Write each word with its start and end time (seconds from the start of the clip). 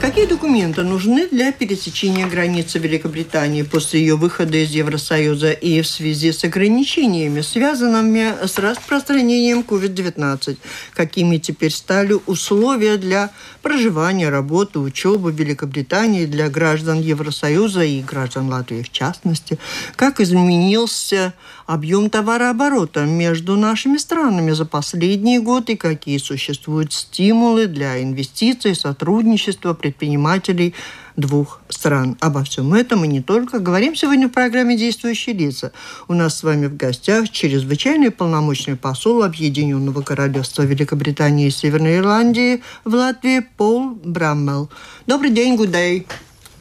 Какие 0.00 0.26
документы 0.26 0.84
нужны 0.84 1.26
для 1.28 1.50
пересечения 1.50 2.28
границы 2.28 2.78
Великобритании 2.78 3.62
после 3.62 3.98
ее 4.00 4.14
выхода 4.14 4.56
из 4.56 4.70
Евросоюза 4.70 5.50
и 5.50 5.82
в 5.82 5.88
связи 5.88 6.30
с 6.30 6.44
ограничениями, 6.44 7.40
связанными 7.40 8.46
с 8.46 8.58
распространением 8.58 9.64
COVID-19? 9.68 10.56
Какими 10.94 11.38
теперь 11.38 11.72
стали 11.72 12.16
условия 12.26 12.96
для 12.96 13.30
проживания, 13.60 14.28
работы, 14.28 14.78
учебы 14.78 15.32
в 15.32 15.34
Великобритании 15.34 16.26
для 16.26 16.48
граждан 16.48 17.00
Евросоюза 17.00 17.82
и 17.82 18.00
граждан 18.00 18.48
Латвии 18.48 18.82
в 18.82 18.92
частности? 18.92 19.58
Как 19.96 20.20
изменился 20.20 21.34
объем 21.68 22.08
товарооборота 22.08 23.04
между 23.04 23.56
нашими 23.56 23.98
странами 23.98 24.52
за 24.52 24.64
последние 24.64 25.38
годы? 25.38 25.76
Какие 25.76 26.16
существуют 26.16 26.94
стимулы 26.94 27.66
для 27.66 28.02
инвестиций, 28.02 28.74
сотрудничества, 28.74 29.74
предпринимателей 29.74 30.74
двух 31.16 31.60
стран. 31.68 32.16
Обо 32.20 32.42
всем 32.44 32.72
этом 32.72 33.04
и 33.04 33.08
не 33.08 33.20
только 33.20 33.58
говорим 33.58 33.94
сегодня 33.94 34.28
в 34.28 34.32
программе 34.32 34.78
«Действующие 34.78 35.34
лица». 35.34 35.72
У 36.06 36.14
нас 36.14 36.38
с 36.38 36.42
вами 36.42 36.66
в 36.66 36.76
гостях 36.76 37.28
чрезвычайный 37.30 38.10
полномочный 38.10 38.76
посол 38.76 39.22
Объединенного 39.22 40.00
Королевства 40.00 40.62
Великобритании 40.62 41.48
и 41.48 41.50
Северной 41.50 41.98
Ирландии 41.98 42.62
в 42.84 42.94
Латвии 42.94 43.40
Пол 43.40 43.90
Браммел. 44.02 44.70
Добрый 45.06 45.30
день, 45.30 45.56
Гудей. 45.56 46.06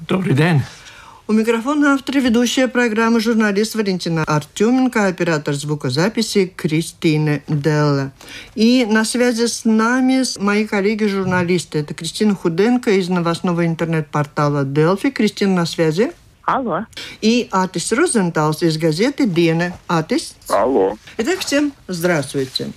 Добрый 0.07 0.33
день. 0.33 0.61
У 1.29 1.33
микрофона 1.33 1.93
автор 1.93 2.19
ведущая 2.19 2.69
программы 2.69 3.19
журналист 3.19 3.75
Валентина 3.75 4.23
Артеменко, 4.23 5.07
оператор 5.07 5.55
звукозаписи 5.55 6.53
Кристина 6.55 7.41
Делла. 7.49 8.13
И 8.55 8.85
на 8.89 9.03
связи 9.03 9.47
с 9.47 9.65
нами 9.65 10.23
мои 10.41 10.65
коллеги-журналисты. 10.65 11.79
Это 11.79 11.93
Кристина 11.93 12.33
Худенко 12.33 12.91
из 12.91 13.09
новостного 13.09 13.65
интернет-портала 13.65 14.63
Делфи. 14.63 15.09
Кристина 15.09 15.53
на 15.53 15.65
связи. 15.65 16.13
Алло. 16.47 16.85
И 17.19 17.49
Атис 17.51 17.91
Розенталс 17.91 18.63
из 18.63 18.77
газеты 18.77 19.27
«Дена». 19.27 19.73
Атис. 19.87 20.33
Алло. 20.47 20.97
Итак, 21.17 21.39
всем 21.39 21.73
здравствуйте. 21.89 22.71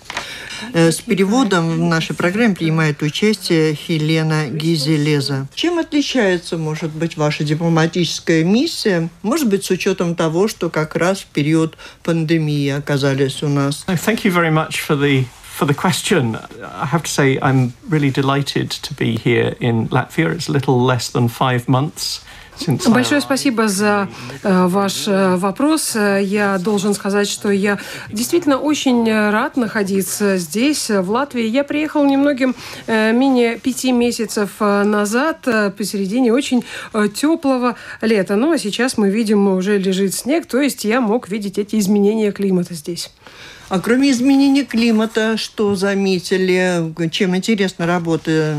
Э, 0.73 0.91
с 0.91 0.97
переводом 0.97 1.71
в 1.71 1.79
нашей 1.79 2.17
программе 2.17 2.57
принимает 2.57 3.01
участие 3.01 3.77
Хелена 3.77 4.49
Гизелеза. 4.49 5.47
Чем 5.55 5.79
отличается, 5.79 6.59
может 6.59 6.91
быть, 6.91 7.17
ваша 7.17 7.45
дипломатическая 7.45 8.43
миссия? 8.43 9.09
Может 9.23 9.49
быть, 9.49 9.65
с 9.65 9.71
учетом 9.71 10.17
того, 10.17 10.49
что 10.49 10.69
как 10.69 10.97
раз 10.97 11.21
в 11.21 11.27
период 11.27 11.79
пандемии 12.03 12.71
оказались 12.71 13.41
у 13.45 13.49
нас? 13.49 13.85
Thank 13.87 14.25
you 14.25 14.33
very 14.33 14.51
much 14.51 14.85
for 14.85 14.97
the 14.97 15.27
for 15.57 15.67
the 15.67 15.75
question. 15.75 16.37
I 16.61 16.87
have 16.87 17.05
to 17.05 17.09
say, 17.09 17.39
I'm 17.41 17.75
really 17.89 18.11
delighted 18.11 18.71
to 18.71 18.95
be 18.95 19.17
here 19.17 19.55
in 19.61 19.89
Latvia. 19.91 20.35
It's 20.35 20.49
a 20.49 20.53
little 20.53 20.81
less 20.83 21.09
than 21.09 21.29
five 21.29 21.69
months 21.69 22.25
Большое 22.89 23.21
спасибо 23.21 23.69
за 23.69 24.09
э, 24.43 24.67
ваш 24.67 25.09
э, 25.09 25.37
вопрос. 25.37 25.95
Я 25.95 26.59
должен 26.59 26.95
сказать, 26.95 27.29
что 27.29 27.51
я 27.51 27.79
действительно 28.11 28.59
очень 28.59 29.11
рад 29.11 29.57
находиться 29.57 30.37
здесь, 30.37 30.91
в 30.91 31.11
Латвии. 31.11 31.45
Я 31.45 31.65
приехал 31.65 32.05
немногим 32.05 32.55
э, 32.87 33.13
менее 33.13 33.59
пяти 33.59 33.93
месяцев 33.93 34.51
э, 34.61 34.83
назад, 34.85 35.47
э, 35.47 35.71
посередине 35.71 36.33
очень 36.33 36.65
э, 36.93 37.09
теплого 37.15 37.77
лета. 38.01 38.37
Ну 38.37 38.53
а 38.53 38.59
сейчас 38.59 38.99
мы 38.99 39.11
видим, 39.11 39.49
уже 39.49 39.79
лежит 39.79 40.15
снег, 40.15 40.47
то 40.47 40.61
есть 40.61 40.85
я 40.85 41.01
мог 41.01 41.29
видеть 41.29 41.59
эти 41.59 41.79
изменения 41.79 42.33
климата 42.33 42.75
здесь. 42.75 43.11
А 43.69 43.79
кроме 43.79 44.11
изменения 44.11 44.65
климата, 44.65 45.37
что 45.37 45.77
заметили, 45.77 46.93
чем 47.11 47.37
интересна 47.37 47.87
работа 47.87 48.57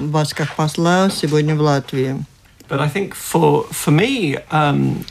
вас 0.00 0.32
как 0.32 0.54
посла 0.56 1.10
сегодня 1.10 1.54
в 1.54 1.60
Латвии? 1.60 2.24
But 2.68 2.80
I 2.80 2.88
think 2.88 3.14
for 3.14 3.64
for 3.64 3.90
me, 3.90 4.36
um, 4.50 5.04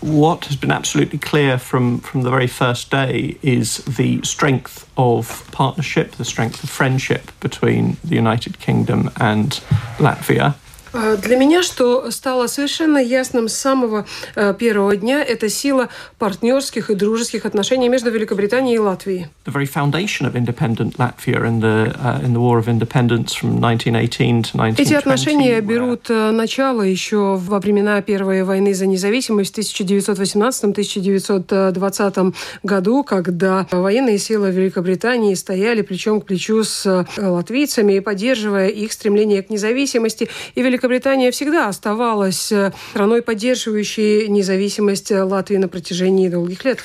what 0.00 0.44
has 0.44 0.56
been 0.56 0.70
absolutely 0.70 1.18
clear 1.18 1.58
from 1.58 2.00
from 2.00 2.22
the 2.22 2.30
very 2.30 2.46
first 2.46 2.90
day 2.90 3.38
is 3.42 3.78
the 3.84 4.22
strength 4.22 4.88
of 4.96 5.48
partnership, 5.52 6.12
the 6.12 6.24
strength 6.24 6.62
of 6.62 6.70
friendship 6.70 7.32
between 7.40 7.96
the 8.04 8.14
United 8.14 8.58
Kingdom 8.60 9.10
and 9.18 9.60
Latvia. 9.98 10.54
А, 10.96 11.16
для 11.16 11.36
меня, 11.36 11.62
что 11.62 12.10
стало 12.10 12.46
совершенно 12.46 12.96
ясным 12.96 13.48
с 13.48 13.54
самого 13.54 14.06
э, 14.34 14.54
первого 14.58 14.96
дня, 14.96 15.22
это 15.22 15.50
сила 15.50 15.90
партнерских 16.18 16.88
и 16.88 16.94
дружеских 16.94 17.44
отношений 17.44 17.90
между 17.90 18.10
Великобританией 18.10 18.76
и 18.76 18.78
Латвией. 18.78 19.26
The 19.44 19.52
very 19.52 19.66
foundation 19.66 20.26
of 20.26 20.34
independent 20.34 20.96
Latvia 20.96 21.44
in 21.44 21.60
the 21.60 21.94
uh, 22.00 22.24
in 22.24 22.32
the 22.32 22.40
War 22.40 22.58
of 22.58 22.66
Independence 22.66 23.34
from 23.34 23.62
1918 23.62 24.42
to 24.42 24.56
1920. 24.56 24.80
Эти 24.80 24.94
отношения 24.94 25.60
берут 25.60 26.08
э, 26.08 26.30
начало 26.30 26.80
еще 26.80 27.36
во 27.36 27.60
времена 27.60 28.00
Первой 28.00 28.42
войны 28.42 28.72
за 28.72 28.86
независимость 28.86 29.54
в 29.54 29.58
1918-1920 29.58 32.34
году, 32.62 33.04
когда 33.04 33.66
военные 33.70 34.16
силы 34.18 34.50
Великобритании 34.50 35.34
стояли 35.34 35.82
плечом 35.82 36.22
к 36.22 36.26
плечу 36.26 36.64
с 36.64 36.86
э, 36.86 37.04
латвийцами 37.18 37.92
и 37.94 38.00
поддерживая 38.00 38.68
их 38.68 38.92
стремление 38.92 39.42
к 39.42 39.50
независимости. 39.50 40.30
И 40.54 40.62
Великобритания 40.62 40.85
Великобритания 40.86 41.32
всегда 41.32 41.68
оставалась 41.68 42.52
э, 42.52 42.72
страной, 42.90 43.20
поддерживающей 43.20 44.28
независимость 44.28 45.10
Латвии 45.10 45.56
на 45.56 45.66
протяжении 45.66 46.28
долгих 46.28 46.64
лет. 46.64 46.84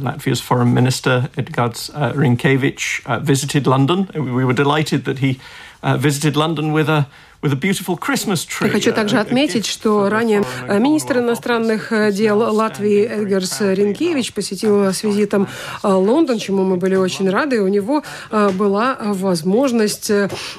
Latvia's 0.00 0.40
foreign 0.40 0.72
minister 0.72 1.28
Edgards 1.36 1.90
uh, 1.90 2.12
Rinkevich 2.16 3.02
uh, 3.06 3.20
visited 3.20 3.66
London. 3.66 4.08
We 4.14 4.44
were 4.44 4.54
delighted 4.54 5.04
that 5.04 5.18
he 5.18 5.38
uh, 5.82 5.96
visited 5.98 6.36
London 6.36 6.72
with 6.72 6.88
a 6.88 7.06
Я 7.42 8.68
хочу 8.70 8.92
также 8.92 9.18
отметить, 9.18 9.66
что 9.66 10.08
ранее 10.08 10.44
э, 10.68 10.78
министр 10.78 11.18
иностранных 11.18 11.92
э, 11.92 12.12
дел 12.12 12.38
Латвии 12.38 13.04
Эдгарс 13.04 13.62
Ренкевич 13.62 14.32
посетил 14.32 14.84
с 14.84 15.02
визитом 15.02 15.48
э, 15.82 15.88
Лондон, 15.88 16.38
чему 16.38 16.62
мы 16.62 16.76
были 16.76 16.94
очень 16.94 17.28
рады. 17.28 17.60
У 17.60 17.66
него 17.66 18.04
была 18.30 18.96
возможность 19.00 20.10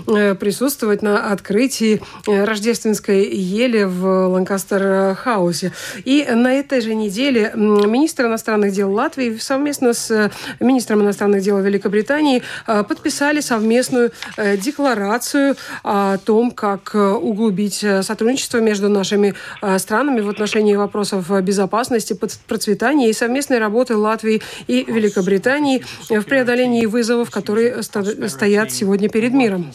присутствовать 0.05 1.01
на 1.01 1.31
открытии 1.31 2.01
рождественской 2.27 3.33
ели 3.33 3.83
в 3.83 4.27
Ланкастер-хаусе. 4.27 5.71
И 6.03 6.25
на 6.29 6.53
этой 6.53 6.81
же 6.81 6.95
неделе 6.95 7.53
министр 7.55 8.25
иностранных 8.25 8.73
дел 8.73 8.91
Латвии 8.91 9.37
совместно 9.37 9.93
с 9.93 10.31
министром 10.59 11.01
иностранных 11.01 11.41
дел 11.41 11.59
Великобритании 11.61 12.43
подписали 12.65 13.39
совместную 13.39 14.11
декларацию 14.37 15.55
о 15.83 16.17
том, 16.17 16.51
как 16.51 16.72
как 16.77 16.95
э, 16.95 17.09
углубить 17.11 17.83
э, 17.83 18.03
сотрудничество 18.03 18.59
между 18.59 18.89
нашими 18.89 19.35
э, 19.61 19.79
странами 19.79 20.21
в 20.21 20.29
отношении 20.29 20.75
вопросов 20.75 21.29
безопасности, 21.43 22.17
процветания 22.47 23.09
и 23.09 23.13
совместной 23.13 23.59
работы 23.59 23.95
Латвии 23.95 24.41
и 24.67 24.83
Великобритании 24.83 25.83
в 26.09 26.23
преодолении 26.23 26.85
вызовов, 26.85 27.29
которые 27.29 27.83
стоят 27.83 28.71
сегодня 28.71 29.09
перед 29.09 29.33
миром. 29.33 29.71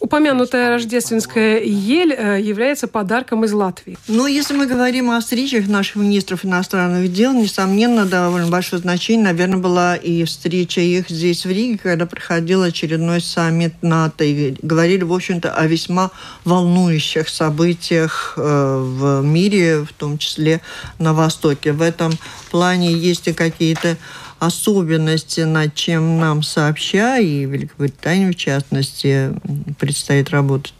Упомянутая 0.00 0.70
рождественская 0.70 1.60
ель 1.60 2.12
является 2.40 2.88
подарком 2.88 3.44
из 3.44 3.52
Латвии. 3.52 3.98
Но 4.08 4.26
если 4.26 4.54
мы 4.54 4.66
говорим 4.66 5.10
о 5.10 5.20
встречах 5.20 5.68
наших 5.68 5.96
министров 5.96 6.44
иностранных 6.44 7.12
дел, 7.12 7.32
несомненно, 7.32 8.06
довольно 8.06 8.48
большое 8.48 8.80
значение, 8.80 9.24
наверное, 9.24 9.58
была 9.58 9.96
и 9.96 10.24
встреча 10.24 10.80
их 10.80 11.08
здесь 11.08 11.44
в 11.44 11.50
Риге, 11.50 11.78
когда 11.78 12.06
проходил 12.14 12.62
очередной 12.62 13.20
саммит 13.20 13.82
НАТО 13.82 14.24
и 14.24 14.56
говорили, 14.62 15.02
в 15.02 15.12
общем-то, 15.12 15.52
о 15.52 15.66
весьма 15.66 16.10
волнующих 16.44 17.28
событиях 17.28 18.34
э, 18.36 18.42
в 18.42 19.22
мире, 19.22 19.84
в 19.84 19.92
том 19.92 20.18
числе 20.18 20.60
на 20.98 21.12
Востоке. 21.12 21.72
В 21.72 21.82
этом 21.82 22.12
плане 22.50 22.92
есть 22.92 23.26
и 23.26 23.32
какие-то 23.32 23.96
особенности, 24.38 25.40
над 25.40 25.74
чем 25.74 26.20
нам 26.20 26.42
сообща, 26.42 27.18
и 27.18 27.46
Великобритании, 27.46 28.30
в 28.30 28.36
частности, 28.36 29.32
предстоит 29.78 30.30
работать. 30.30 30.74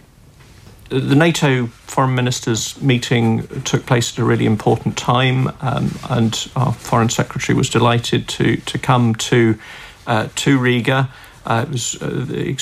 the 0.91 1.17
NATO 1.17 1.67
foreign 1.87 2.15
ministers 2.15 2.81
meeting 2.81 3.49
took 3.65 3.85
place 3.87 4.13
at 4.13 4.19
a 4.19 4.25
really 4.25 4.47
important 4.47 4.97
time, 4.97 5.51
um, 5.61 5.91
and 6.11 6.49
our 6.55 6.73
foreign 6.73 7.09
secretary 7.09 7.57
was 7.57 7.69
delighted 7.69 8.29
to 8.29 8.57
to 8.59 8.79
come 8.79 9.15
to 9.31 9.59
uh, 10.07 10.29
to 10.37 10.59
Riga. 10.59 11.11
Uh, 11.45 11.67
uh, 11.71 12.57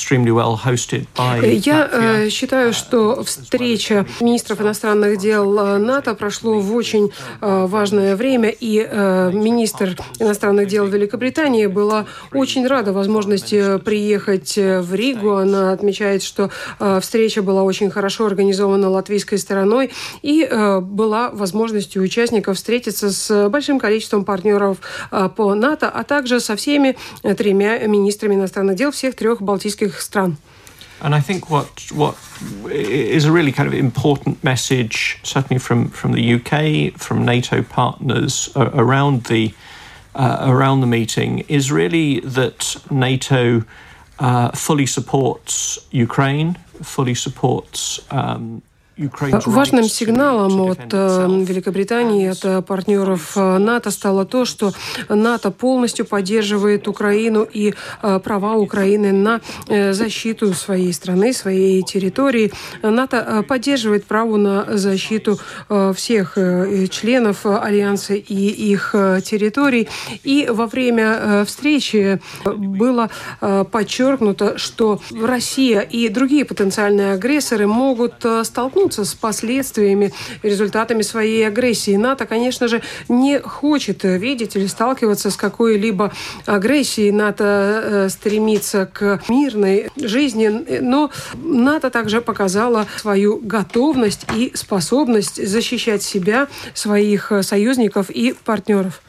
Я 1.67 1.89
э, 1.93 2.29
считаю, 2.31 2.73
что 2.73 3.23
встреча 3.23 4.07
министров 4.21 4.61
иностранных 4.61 5.19
дел 5.19 5.57
э, 5.57 5.79
НАТО 5.79 6.15
прошло 6.15 6.59
в 6.59 6.75
очень 6.75 7.13
э, 7.41 7.67
важное 7.67 8.17
время, 8.17 8.49
и 8.49 8.73
министр 9.33 9.97
иностранных 10.19 10.67
дел 10.67 10.87
Великобритании 10.87 11.67
была 11.67 12.07
очень 12.33 12.67
рада 12.67 12.93
возможности 12.93 13.79
приехать 13.79 14.57
в 14.57 14.95
Ригу. 14.95 15.37
Она 15.37 15.73
отмечает, 15.73 16.23
что 16.23 16.51
встреча 17.01 17.43
была 17.43 17.63
очень 17.63 17.91
хорошо 17.91 18.27
организована 18.27 18.89
латвийской 18.91 19.37
стороной, 19.37 19.91
и 20.23 20.49
была 20.81 21.31
возможностью 21.31 22.03
участников 22.03 22.57
встретиться 22.57 23.11
с 23.11 23.49
большим 23.49 23.79
количеством 23.79 24.25
партнеров 24.25 24.79
по 25.37 25.55
НАТО, 25.55 25.89
а 25.89 26.05
также 26.05 26.41
со 26.41 26.57
всеми 26.57 26.97
тремя 27.23 27.79
министрами 27.87 28.35
иностранных 28.35 28.72
дел 28.76 28.92
всех 28.92 29.16
трех 29.16 29.42
балтийских 29.42 30.02
стран. 30.02 30.38
And 31.00 31.14
I 31.14 31.20
think 31.20 31.50
what 31.50 31.92
what 31.92 32.16
is 32.72 33.26
a 33.26 33.32
really 33.32 33.52
kind 33.52 33.68
of 33.68 33.74
important 33.74 34.44
message, 34.44 35.20
certainly 35.22 35.60
from, 35.60 35.90
from 35.90 36.14
the 36.14 36.34
UK, 36.34 37.00
from 37.00 37.24
NATO 37.24 37.62
partners 37.62 38.50
uh, 38.56 38.72
around 38.74 39.26
the 39.26 39.54
uh, 40.16 40.40
around 40.50 40.82
the 40.82 40.88
meeting, 40.88 41.46
is 41.48 41.72
really 41.72 42.20
that 42.22 42.78
NATO 42.90 43.64
uh, 44.18 44.50
fully 44.52 44.88
supports 44.88 45.78
Ukraine, 45.92 46.58
fully 46.82 47.14
supports 47.14 48.00
um, 48.10 48.64
Важным 49.47 49.85
сигналом 49.85 50.61
от 50.61 50.93
э, 50.93 51.27
Великобритании, 51.45 52.29
от 52.29 52.45
э, 52.45 52.63
партнеров 52.63 53.33
э, 53.37 53.59
НАТО 53.59 53.91
стало 53.91 54.25
то, 54.25 54.45
что 54.45 54.73
НАТО 55.09 55.51
полностью 55.51 56.07
поддерживает 56.07 56.89
Украину 56.89 57.47
и 57.51 57.75
права 58.01 58.55
Украины 58.57 59.13
на 59.13 59.41
защиту 59.93 60.53
своей 60.55 60.93
страны, 60.93 61.33
своей 61.33 61.83
территории. 61.83 62.53
НАТО 62.83 63.45
поддерживает 63.49 64.05
право 64.05 64.37
на 64.37 64.77
защиту 64.77 65.39
всех 65.95 66.35
членов 66.91 67.47
Альянса 67.47 68.15
и 68.15 68.35
их 68.35 68.95
территорий. 69.25 69.89
И 70.25 70.49
во 70.51 70.67
время 70.67 71.45
встречи 71.47 72.21
было 72.45 73.11
подчеркнуто, 73.71 74.59
что 74.59 75.01
Россия 75.13 75.81
и 75.81 76.09
другие 76.09 76.45
потенциальные 76.45 77.13
агрессоры 77.13 77.67
могут 77.67 78.25
столкнуться 78.43 78.92
столкнуться 78.93 79.05
с 79.05 79.15
последствиями 79.15 80.13
результатами 80.43 81.03
своей 81.03 81.47
агрессии. 81.47 81.97
НАТО, 81.97 82.27
конечно 82.27 82.69
же, 82.69 82.83
не 83.09 83.41
хочет 83.41 84.05
видеть 84.05 84.57
или 84.57 84.67
сталкиваться 84.67 85.31
с 85.31 85.37
какой-либо 85.37 86.13
агрессией. 86.47 87.11
НАТО 87.11 87.45
э, 87.45 88.09
стремится 88.09 88.87
к 88.87 89.23
мирной 89.29 89.91
жизни, 89.97 90.81
но 90.81 91.11
НАТО 91.35 91.91
также 91.91 92.21
показала 92.21 92.87
свою 92.97 93.39
готовность 93.39 94.27
и 94.37 94.53
способность 94.55 95.47
защищать 95.47 96.03
себя, 96.03 96.49
своих 96.75 97.33
союзников 97.43 98.11
и 98.11 98.35
партнеров. 98.45 99.03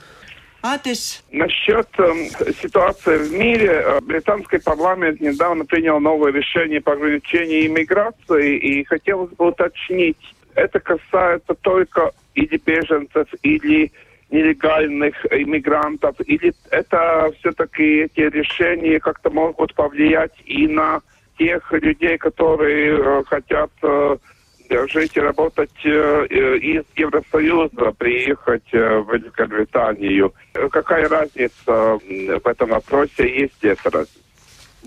Атис. 0.63 1.21
Насчет 1.29 1.89
э, 1.97 2.53
ситуации 2.61 3.17
в 3.17 3.33
мире, 3.33 3.83
э, 3.83 3.99
британский 3.99 4.59
парламент 4.59 5.19
недавно 5.19 5.65
принял 5.65 5.99
новое 5.99 6.31
решение 6.31 6.79
по 6.79 6.93
ограничению 6.93 7.67
иммиграции, 7.67 8.57
и 8.57 8.85
хотелось 8.85 9.31
бы 9.31 9.49
уточнить, 9.49 10.17
это 10.55 10.79
касается 10.79 11.53
только 11.55 12.11
или 12.33 12.55
беженцев, 12.65 13.27
или 13.41 13.91
нелегальных 14.31 15.25
иммигрантов, 15.31 16.15
или 16.25 16.53
это 16.71 17.33
все-таки 17.39 18.03
эти 18.03 18.21
решения 18.21 19.01
как-то 19.01 19.31
могут 19.31 19.73
повлиять 19.73 20.31
и 20.45 20.65
на 20.69 21.01
тех 21.37 21.73
людей, 21.73 22.17
которые 22.17 22.97
э, 22.97 23.23
хотят 23.27 23.71
э, 23.81 24.17
жить 24.88 25.16
и 25.16 25.20
работать 25.20 25.70
э, 25.84 26.26
из 26.26 26.84
Евросоюза, 26.96 27.92
приехать 27.96 28.68
э, 28.72 28.98
в 28.98 29.14
Великобританию. 29.14 30.32
Какая 30.70 31.08
разница 31.08 31.62
в 31.66 32.46
этом 32.46 32.70
вопросе? 32.70 33.40
Есть 33.40 33.62
эта 33.62 33.90
разница? 33.90 34.18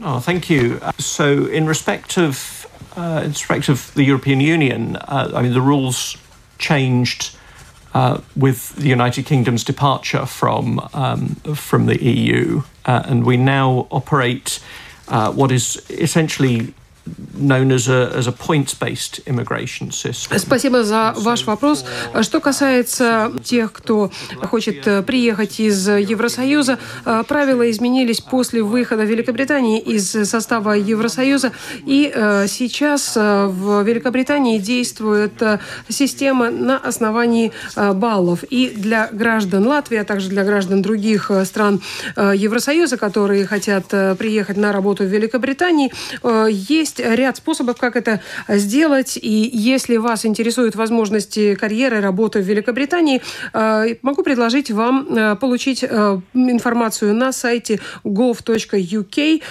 Oh, 0.02 0.20
thank 0.20 0.50
you. 0.50 0.80
So, 0.98 1.46
in 1.48 1.68
respect 1.68 2.18
of 2.18 2.66
uh, 2.96 3.22
in 3.24 3.32
respect 3.32 3.70
of 3.70 3.94
the 3.94 4.04
European 4.04 4.40
Union, 4.40 4.96
uh, 4.96 5.32
I 5.36 5.42
mean 5.42 5.54
the 5.54 5.62
rules 5.62 6.18
changed 6.58 7.36
uh, 7.94 8.22
with 8.36 8.74
the 8.76 8.88
United 8.88 9.26
Kingdom's 9.26 9.64
departure 9.64 10.26
from 10.26 10.80
um, 10.94 11.36
from 11.56 11.86
the 11.88 12.02
EU, 12.04 12.64
uh, 12.86 13.04
and 13.06 13.26
we 13.26 13.38
now 13.38 13.88
operate 13.92 14.60
uh, 15.10 15.32
what 15.32 15.52
is 15.52 15.84
essentially 15.90 16.74
Спасибо 20.37 20.85
за 20.85 21.15
ваш 21.17 21.45
вопрос. 21.45 21.85
Что 22.23 22.41
касается 22.41 23.33
тех, 23.45 23.73
кто 23.73 24.11
хочет 24.43 24.87
э, 24.87 25.03
приехать 25.03 25.61
из 25.61 25.89
Евросоюза, 25.89 26.79
э, 27.05 27.25
правила 27.29 27.71
изменились 27.71 28.21
после 28.21 28.63
выхода 28.63 29.05
Великобритании 29.05 29.81
из 29.81 30.11
состава 30.11 30.73
Евросоюза, 30.73 31.53
и 31.85 32.11
э, 32.13 32.47
сейчас 32.49 33.17
в 33.17 33.83
Великобритании 33.83 34.59
действует 34.59 35.43
система 35.89 36.51
на 36.51 36.79
основании 36.79 37.53
баллов. 37.77 38.45
И 38.45 38.71
для 38.71 39.09
граждан 39.13 39.67
Латвии, 39.67 39.99
а 39.99 40.05
также 40.05 40.29
для 40.29 40.45
граждан 40.45 40.83
других 40.83 41.31
стран 41.45 41.81
Евросоюза, 42.17 42.97
которые 42.97 43.47
хотят 43.47 43.89
приехать 44.19 44.57
на 44.57 44.73
работу 44.73 45.05
в 45.05 45.07
Великобритании, 45.07 45.93
есть 46.49 46.96
есть 46.97 47.19
ряд 47.19 47.37
способов, 47.37 47.77
как 47.79 47.97
это 47.97 48.21
сделать. 48.49 49.19
И 49.21 49.51
если 49.53 49.97
вас 49.97 50.27
интересуют 50.27 50.77
возможности 50.77 51.55
карьеры, 51.55 52.01
работы 52.01 52.41
в 52.41 52.45
Великобритании, 52.45 53.23
э, 53.53 53.97
могу 54.03 54.23
предложить 54.23 54.71
вам 54.71 55.07
э, 55.09 55.37
получить 55.37 55.85
э, 55.85 56.21
информацию 56.35 57.15
на 57.15 57.33
сайте 57.33 57.81
gov.uk. 58.05 59.43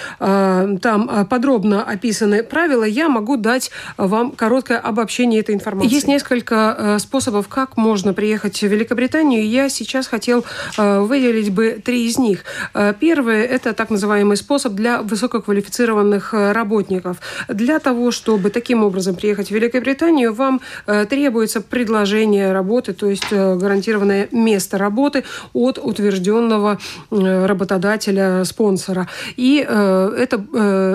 Там 0.80 1.26
подробно 1.28 1.82
описаны 1.82 2.42
правила. 2.42 2.84
Я 2.84 3.08
могу 3.08 3.36
дать 3.36 3.70
вам 3.96 4.32
короткое 4.32 4.78
обобщение 4.78 5.40
этой 5.40 5.54
информации. 5.54 5.92
Есть 5.92 6.08
несколько 6.08 6.96
способов, 7.00 7.48
как 7.48 7.76
можно 7.76 8.14
приехать 8.14 8.58
в 8.58 8.66
Великобританию. 8.66 9.46
Я 9.48 9.68
сейчас 9.68 10.06
хотел 10.06 10.44
выделить 10.76 11.50
бы 11.50 11.80
три 11.84 12.06
из 12.06 12.18
них. 12.18 12.44
Первый– 13.00 13.40
это 13.42 13.72
так 13.72 13.90
называемый 13.90 14.36
способ 14.36 14.72
для 14.74 15.02
высококвалифицированных 15.02 16.32
работников. 16.32 17.18
Для 17.48 17.78
того, 17.78 18.10
чтобы 18.10 18.50
таким 18.50 18.82
образом 18.84 19.14
приехать 19.14 19.48
в 19.48 19.54
Великобританию, 19.54 20.32
вам 20.34 20.60
э, 20.86 21.06
требуется 21.06 21.60
предложение 21.60 22.52
работы, 22.52 22.92
то 22.92 23.06
есть 23.06 23.26
э, 23.30 23.56
гарантированное 23.56 24.28
место 24.32 24.78
работы 24.78 25.24
от 25.52 25.78
утвержденного 25.78 26.78
э, 27.10 27.46
работодателя, 27.46 28.44
спонсора. 28.44 29.08
И 29.36 29.56
это 29.56 30.44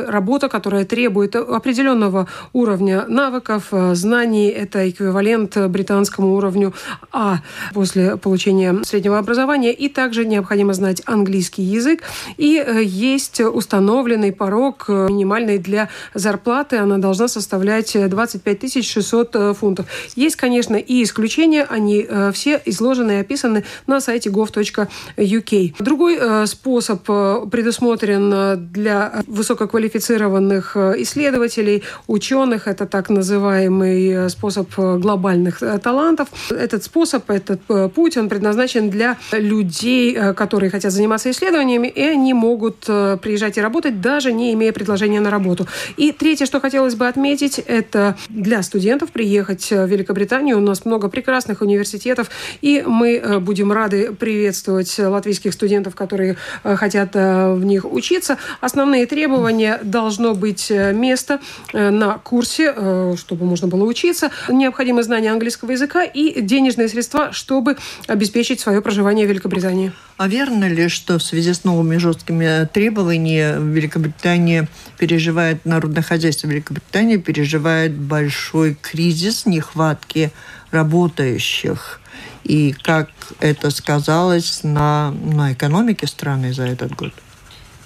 работа, 0.07 0.49
которая 0.49 0.85
требует 0.85 1.35
определенного 1.35 2.27
уровня 2.53 3.05
навыков, 3.07 3.67
знаний. 3.93 4.47
Это 4.47 4.89
эквивалент 4.89 5.57
британскому 5.57 6.35
уровню 6.35 6.73
А 7.11 7.39
после 7.73 8.17
получения 8.17 8.75
среднего 8.83 9.17
образования. 9.17 9.73
И 9.73 9.89
также 9.89 10.25
необходимо 10.25 10.73
знать 10.73 11.01
английский 11.05 11.63
язык. 11.63 12.03
И 12.37 12.63
есть 12.83 13.41
установленный 13.41 14.31
порог 14.31 14.89
минимальный 14.89 15.57
для 15.57 15.89
зарплаты 16.13 16.30
зарплаты 16.31 16.77
она 16.77 16.97
должна 16.97 17.27
составлять 17.27 17.97
25 18.09 18.85
600 18.85 19.35
э, 19.35 19.53
фунтов. 19.53 19.85
Есть, 20.15 20.37
конечно, 20.37 20.77
и 20.77 21.03
исключения, 21.03 21.65
они 21.69 22.05
э, 22.07 22.31
все 22.33 22.61
изложены 22.65 23.11
и 23.11 23.15
описаны 23.15 23.63
на 23.87 23.99
сайте 23.99 24.29
gov.uk. 24.29 25.73
Другой 25.79 26.17
э, 26.19 26.45
способ 26.45 27.03
предусмотрен 27.51 28.71
для 28.71 29.23
высококвалифицированных 29.27 30.77
исследователей, 30.97 31.83
ученых. 32.07 32.67
Это 32.67 32.85
так 32.85 33.09
называемый 33.09 34.29
способ 34.29 34.69
глобальных 34.77 35.59
талантов. 35.83 36.29
Этот 36.49 36.83
способ, 36.83 37.29
этот 37.29 37.61
путь, 37.93 38.17
он 38.17 38.29
предназначен 38.29 38.89
для 38.89 39.17
людей, 39.33 40.17
которые 40.33 40.69
хотят 40.69 40.91
заниматься 40.93 41.29
исследованиями, 41.29 41.87
и 41.87 42.01
они 42.01 42.33
могут 42.33 42.85
приезжать 43.21 43.57
и 43.57 43.61
работать, 43.61 44.01
даже 44.01 44.31
не 44.31 44.53
имея 44.53 44.71
предложения 44.71 45.19
на 45.19 45.29
работу. 45.29 45.67
И 45.97 46.11
третье, 46.21 46.45
что 46.45 46.59
хотелось 46.59 46.93
бы 46.93 47.07
отметить, 47.07 47.57
это 47.57 48.15
для 48.29 48.61
студентов 48.61 49.11
приехать 49.11 49.71
в 49.71 49.87
Великобританию. 49.87 50.57
У 50.57 50.61
нас 50.61 50.85
много 50.85 51.09
прекрасных 51.09 51.61
университетов, 51.61 52.29
и 52.61 52.83
мы 52.85 53.15
э, 53.15 53.39
будем 53.39 53.71
рады 53.71 54.13
приветствовать 54.13 54.99
латвийских 54.99 55.51
студентов, 55.51 55.95
которые 55.95 56.37
э, 56.63 56.75
хотят 56.75 57.15
э, 57.15 57.53
в 57.53 57.65
них 57.65 57.91
учиться. 57.91 58.37
Основные 58.59 59.07
требования 59.07 59.79
должно 59.81 60.35
быть 60.35 60.69
место 60.69 61.39
на 61.73 62.19
курсе, 62.19 63.15
чтобы 63.17 63.45
можно 63.45 63.67
было 63.67 63.83
учиться, 63.83 64.29
необходимое 64.47 65.01
знание 65.01 65.31
английского 65.31 65.71
языка 65.71 66.03
и 66.03 66.39
денежные 66.41 66.87
средства, 66.87 67.31
чтобы 67.31 67.77
обеспечить 68.05 68.59
свое 68.59 68.81
проживание 68.81 69.25
в 69.25 69.29
Великобритании. 69.29 69.91
А 70.21 70.27
верно 70.27 70.65
ли, 70.69 70.87
что 70.87 71.17
в 71.17 71.23
связи 71.23 71.51
с 71.51 71.63
новыми 71.63 71.97
жесткими 71.97 72.67
требованиями 72.71 73.73
Великобритания 73.73 74.67
переживает, 74.99 75.65
народное 75.65 76.03
хозяйство 76.11 76.47
Великобритании 76.47 77.15
переживает 77.15 77.93
большой 77.93 78.73
кризис 78.73 79.45
нехватки 79.45 80.31
работающих? 80.71 82.01
И 82.43 82.73
как 82.73 83.09
это 83.39 83.71
сказалось 83.71 84.63
на, 84.63 85.11
на 85.11 85.53
экономике 85.53 86.07
страны 86.07 86.51
за 86.51 86.63
этот 86.63 86.93
год? 86.95 87.13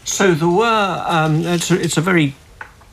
So 0.05 0.33
there 0.33 0.49
were, 0.49 1.03
um, 1.07 1.45
it's, 1.45 1.69
a, 1.69 1.79
it's 1.79 1.97
a 1.97 2.01
very 2.01 2.33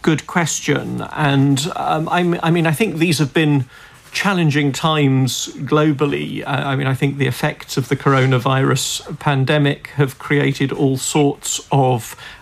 good 0.02 0.26
question. 0.26 1.02
And 1.16 1.58
um, 1.76 2.08
I, 2.10 2.20
I 2.42 2.50
mean, 2.50 2.66
I 2.66 2.72
think 2.72 2.98
these 2.98 3.18
have 3.18 3.32
been 3.32 3.64
challenging 4.12 4.72
times 4.72 5.48
globally. 5.64 6.42
Uh, 6.42 6.72
I 6.72 6.76
mean, 6.76 6.86
I 6.86 6.94
think 6.94 7.16
the 7.16 7.26
effects 7.26 7.78
of 7.78 7.88
the 7.88 7.96
coronavirus 7.96 9.18
pandemic 9.18 9.88
have 9.96 10.18
created 10.18 10.72
all 10.72 10.98
sorts 10.98 11.66
of 11.70 12.16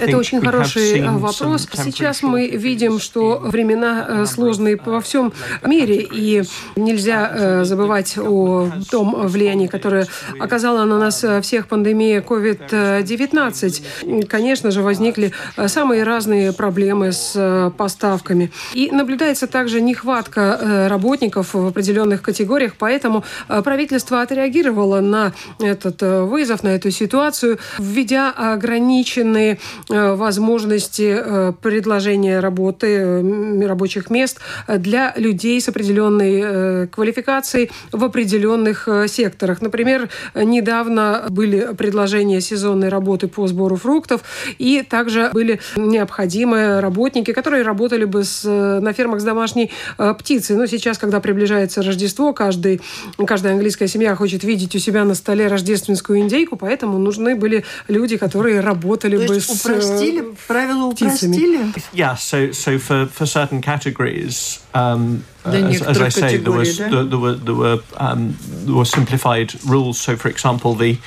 Это 0.00 0.16
очень 0.16 0.40
хороший 0.40 1.00
э, 1.00 1.10
вопрос. 1.10 1.68
Сейчас 1.72 2.22
мы 2.22 2.48
видим, 2.48 2.98
что 2.98 3.38
времена 3.38 4.06
э, 4.08 4.24
сложные 4.26 4.78
во 4.82 5.00
всем 5.00 5.32
мире, 5.64 6.06
и 6.10 6.42
нельзя 6.76 7.30
э, 7.32 7.64
забывать 7.64 8.16
о 8.18 8.70
том 8.90 9.26
влиянии, 9.26 9.66
которое 9.66 10.06
оказала 10.40 10.84
на 10.84 10.98
нас 10.98 11.24
всех 11.42 11.68
пандемия 11.68 12.22
COVID-19. 12.22 14.26
Конечно 14.26 14.70
же, 14.70 14.82
возникли 14.82 15.32
самые 15.66 16.04
разные 16.04 16.52
проблемы 16.52 17.12
с 17.12 17.72
поставками. 17.76 18.50
И 18.72 18.90
наблюдается 18.90 19.46
также 19.46 19.82
нехватка 19.82 20.88
работников 20.88 21.54
в 21.54 21.66
определенных 21.66 22.22
категориях, 22.22 22.74
поэтому 22.78 23.24
правительство 23.64 24.22
отреагировало 24.22 25.00
на 25.00 25.32
этот 25.58 26.02
вызов, 26.02 26.62
на 26.62 26.68
эту 26.68 26.90
ситуацию 26.90 27.25
ситуацию, 27.26 27.58
введя 27.78 28.30
ограниченные 28.30 29.58
э, 29.88 30.14
возможности 30.14 31.16
э, 31.18 31.52
предложения 31.60 32.40
работы, 32.40 32.86
э, 32.86 33.66
рабочих 33.66 34.10
мест 34.10 34.38
для 34.68 35.12
людей 35.16 35.60
с 35.60 35.68
определенной 35.68 36.88
квалификацией 36.88 37.70
в 37.92 38.04
определенных 38.04 38.88
секторах. 39.08 39.60
Например, 39.60 40.08
недавно 40.34 41.26
были 41.30 41.74
предложения 41.76 42.40
сезонной 42.40 42.88
работы 42.88 43.28
по 43.28 43.46
сбору 43.46 43.76
фруктов, 43.76 44.22
и 44.58 44.82
также 44.88 45.30
были 45.32 45.60
необходимые 45.76 46.80
работники, 46.80 47.32
которые 47.32 47.62
работали 47.62 48.04
бы 48.04 48.24
с, 48.24 48.44
на 48.44 48.92
фермах 48.92 49.20
с 49.20 49.24
домашней 49.24 49.70
птицей. 50.18 50.56
Но 50.56 50.66
сейчас, 50.66 50.98
когда 50.98 51.20
приближается 51.20 51.82
Рождество, 51.82 52.32
каждый, 52.32 52.80
каждая 53.26 53.54
английская 53.54 53.88
семья 53.88 54.14
хочет 54.14 54.44
видеть 54.44 54.74
у 54.76 54.78
себя 54.78 55.04
на 55.04 55.14
столе 55.14 55.48
рождественскую 55.48 56.20
индейку, 56.20 56.56
поэтому 56.56 56.98
нужно 56.98 57.15
нужны 57.16 57.34
были 57.36 57.64
люди, 57.88 58.16
которые 58.16 58.60
работали 58.60 59.16
То 59.16 59.26
бы 59.26 59.34
есть 59.34 59.46
с 59.46 59.64
упростили, 59.64 60.34
правила 60.46 60.86
упростили? 60.86 61.72
Yeah, 61.92 62.16
so, 62.16 62.52
so 62.52 62.78
for, 62.78 63.06
for 63.06 63.26
certain 63.26 63.60
categories, 63.60 64.60
um, 64.74 65.24
as, 65.46 65.82
as, 65.82 66.00
I 66.00 66.08
say, 66.08 66.36
there, 66.36 66.52
was, 66.52 66.78
there, 66.78 67.04
there, 67.04 67.18
were 67.18 67.34
there 67.34 67.54
were 67.54 67.78
um, 67.96 68.36
there 68.64 68.74
were 68.74 68.84
simplified 68.84 69.54
rules. 69.64 69.98
So, 69.98 70.16
for 70.16 70.28
example, 70.28 70.74
the 70.74 70.98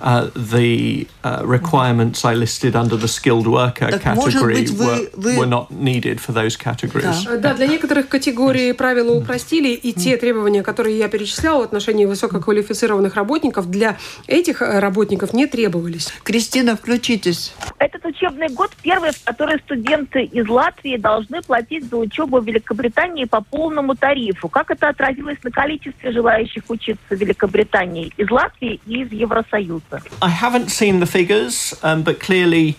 uh, 0.00 0.30
the 0.34 1.06
uh, 1.24 1.42
requirements 1.44 2.24
I 2.24 2.34
listed 2.34 2.76
under 2.76 2.96
the 2.96 3.08
skilled 3.08 3.46
worker 3.46 3.90
так, 3.90 4.02
category 4.02 4.54
быть, 4.54 4.70
вы, 4.70 4.86
were, 4.86 5.10
вы... 5.16 5.38
were 5.38 5.46
not 5.46 5.70
needed 5.70 6.20
for 6.20 6.32
those 6.32 6.56
categories. 6.56 7.24
Да. 7.24 7.36
да, 7.36 7.54
для 7.54 7.66
некоторых 7.66 8.08
категорий 8.08 8.72
правила 8.72 9.12
упростили, 9.12 9.68
и 9.68 9.92
те 9.92 10.16
требования, 10.16 10.62
которые 10.62 10.98
я 10.98 11.08
перечисляла 11.08 11.62
в 11.62 11.64
отношении 11.64 12.04
высококвалифицированных 12.04 13.14
работников, 13.14 13.70
для 13.70 13.96
этих 14.26 14.60
работников 14.60 15.32
не 15.32 15.46
требовались. 15.46 16.08
Кристина, 16.22 16.76
включитесь. 16.76 17.52
Этот 17.78 18.04
учебный 18.04 18.48
год 18.48 18.70
первый, 18.82 19.12
в 19.12 19.24
который 19.24 19.58
студенты 19.60 20.22
из 20.22 20.48
Латвии 20.48 20.96
должны 20.96 21.42
платить 21.42 21.88
за 21.88 21.96
учебу 21.96 22.40
в 22.40 22.46
Великобритании 22.46 23.24
по 23.24 23.40
полному 23.40 23.87
единому 23.87 23.95
тарифу. 23.95 24.49
Как 24.49 24.71
это 24.71 24.89
отразилось 24.89 25.37
на 25.43 25.51
количестве 25.51 26.11
желающих 26.11 26.63
учиться 26.67 27.03
в 27.09 27.15
Великобритании 27.15 28.11
из 28.17 28.29
Латвии 28.29 28.79
и 28.85 29.01
из 29.01 29.11
Евросоюза? 29.11 30.01
I 30.21 30.29
haven't 30.29 30.69
seen 30.69 30.99
the 30.99 31.05
figures, 31.05 31.73
um, 31.83 32.03
but 32.03 32.19
clearly 32.19 32.75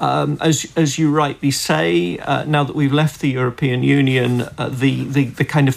Um, 0.00 0.38
as 0.40 0.64
as 0.76 0.96
you 0.96 1.10
rightly 1.10 1.50
say, 1.50 2.18
uh, 2.18 2.44
now 2.44 2.62
that 2.62 2.76
we've 2.76 2.92
left 2.92 3.20
the 3.20 3.30
European 3.30 3.82
Union, 3.82 4.42
uh, 4.56 4.68
the, 4.70 5.02
the 5.02 5.24
the 5.24 5.44
kind 5.44 5.66
of 5.66 5.74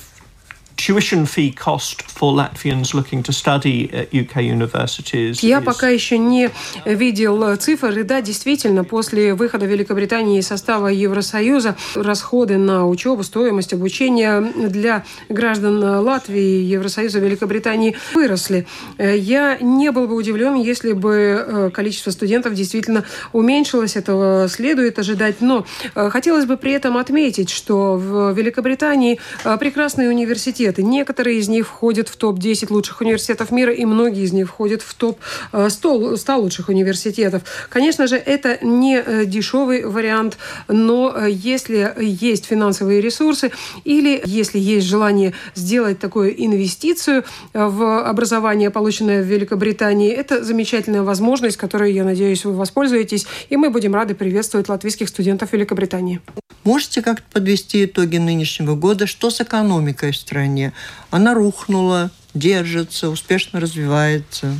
tuition 0.76 1.26
fee 1.26 1.52
cost 1.52 2.02
for 2.02 2.33
Latvians 2.33 2.95
looking 2.95 3.23
to 3.23 3.33
study 3.33 3.90
at 3.92 4.11
UK 4.11 4.45
universities. 4.45 5.42
Я 5.42 5.61
пока 5.61 5.88
еще 5.88 6.18
не 6.18 6.50
видел 6.85 7.56
цифр, 7.56 7.99
и 7.99 8.02
да, 8.02 8.21
действительно, 8.21 8.85
после 8.85 9.35
выхода 9.35 9.66
Великобритании 9.66 10.38
из 10.38 10.47
состава 10.47 10.88
Евросоюза 10.88 11.76
расходы 11.95 12.59
на 12.59 12.87
учебу, 12.87 13.23
стоимость 13.23 13.73
обучения 13.73 14.40
для 14.40 15.04
граждан 15.28 15.83
Латвии, 15.83 16.62
Евросоюза, 16.62 17.18
Великобритании 17.18 17.97
выросли. 18.14 18.66
Я 18.99 19.59
не 19.61 19.90
был 19.90 20.06
бы 20.06 20.14
удивлен, 20.14 20.54
если 20.54 20.92
бы 20.92 21.45
э, 21.47 21.71
количество 21.73 22.11
студентов 22.11 22.54
действительно 22.54 23.04
уменьшилось, 23.33 23.97
этого 23.97 24.49
следует 24.49 24.99
ожидать, 24.99 25.40
но 25.40 25.66
э, 25.95 26.11
хотелось 26.11 26.45
бы 26.45 26.56
при 26.56 26.73
этом 26.73 26.97
отметить, 26.97 27.50
что 27.50 27.97
в 27.97 28.33
Великобритании 28.33 29.18
э, 29.45 29.56
прекрасные 29.59 30.09
университеты, 30.09 30.66
университеты. 30.67 30.83
Некоторые 30.83 31.39
из 31.39 31.49
них 31.49 31.67
входят 31.67 32.09
в 32.09 32.17
топ-10 32.17 32.73
лучших 32.73 33.01
университетов 33.01 33.51
мира, 33.51 33.73
и 33.73 33.85
многие 33.85 34.25
из 34.25 34.33
них 34.33 34.49
входят 34.49 34.83
в 34.83 34.95
топ-100 34.95 36.17
100 36.17 36.37
лучших 36.37 36.69
университетов. 36.69 37.43
Конечно 37.69 38.07
же, 38.07 38.17
это 38.17 38.59
не 38.63 38.97
э, 38.99 39.25
дешевый 39.27 39.85
вариант, 39.85 40.39
но 40.69 41.13
э, 41.15 41.29
если 41.31 41.93
есть 42.01 42.47
финансовые 42.47 43.01
ресурсы 43.01 43.51
или 43.85 44.23
если 44.25 44.59
есть 44.59 44.87
желание 44.87 45.33
сделать 45.55 45.99
такую 45.99 46.35
инвестицию 46.45 47.25
в 47.53 48.09
образование, 48.09 48.71
полученное 48.71 49.23
в 49.23 49.27
Великобритании, 49.27 50.11
это 50.11 50.45
замечательная 50.45 51.03
возможность, 51.03 51.57
которой, 51.57 51.93
я 51.93 52.05
надеюсь, 52.05 52.45
вы 52.45 52.53
воспользуетесь, 52.53 53.27
и 53.51 53.57
мы 53.57 53.71
будем 53.71 53.95
рады 53.95 54.15
приветствовать 54.15 54.69
латвийских 54.69 55.09
студентов 55.09 55.53
Великобритании. 55.53 56.21
Можете 56.67 57.01
как-то 57.01 57.25
подвести 57.33 57.85
итоги 57.85 58.17
нынешнего 58.17 58.75
года? 58.75 59.07
Что 59.07 59.31
с 59.31 59.41
экономикой 59.41 60.11
в 60.11 60.17
стране? 60.17 60.73
Она 61.13 61.33
рухнула, 61.33 62.11
держится, 62.35 63.09
успешно 63.09 63.61
развивается. 63.61 64.53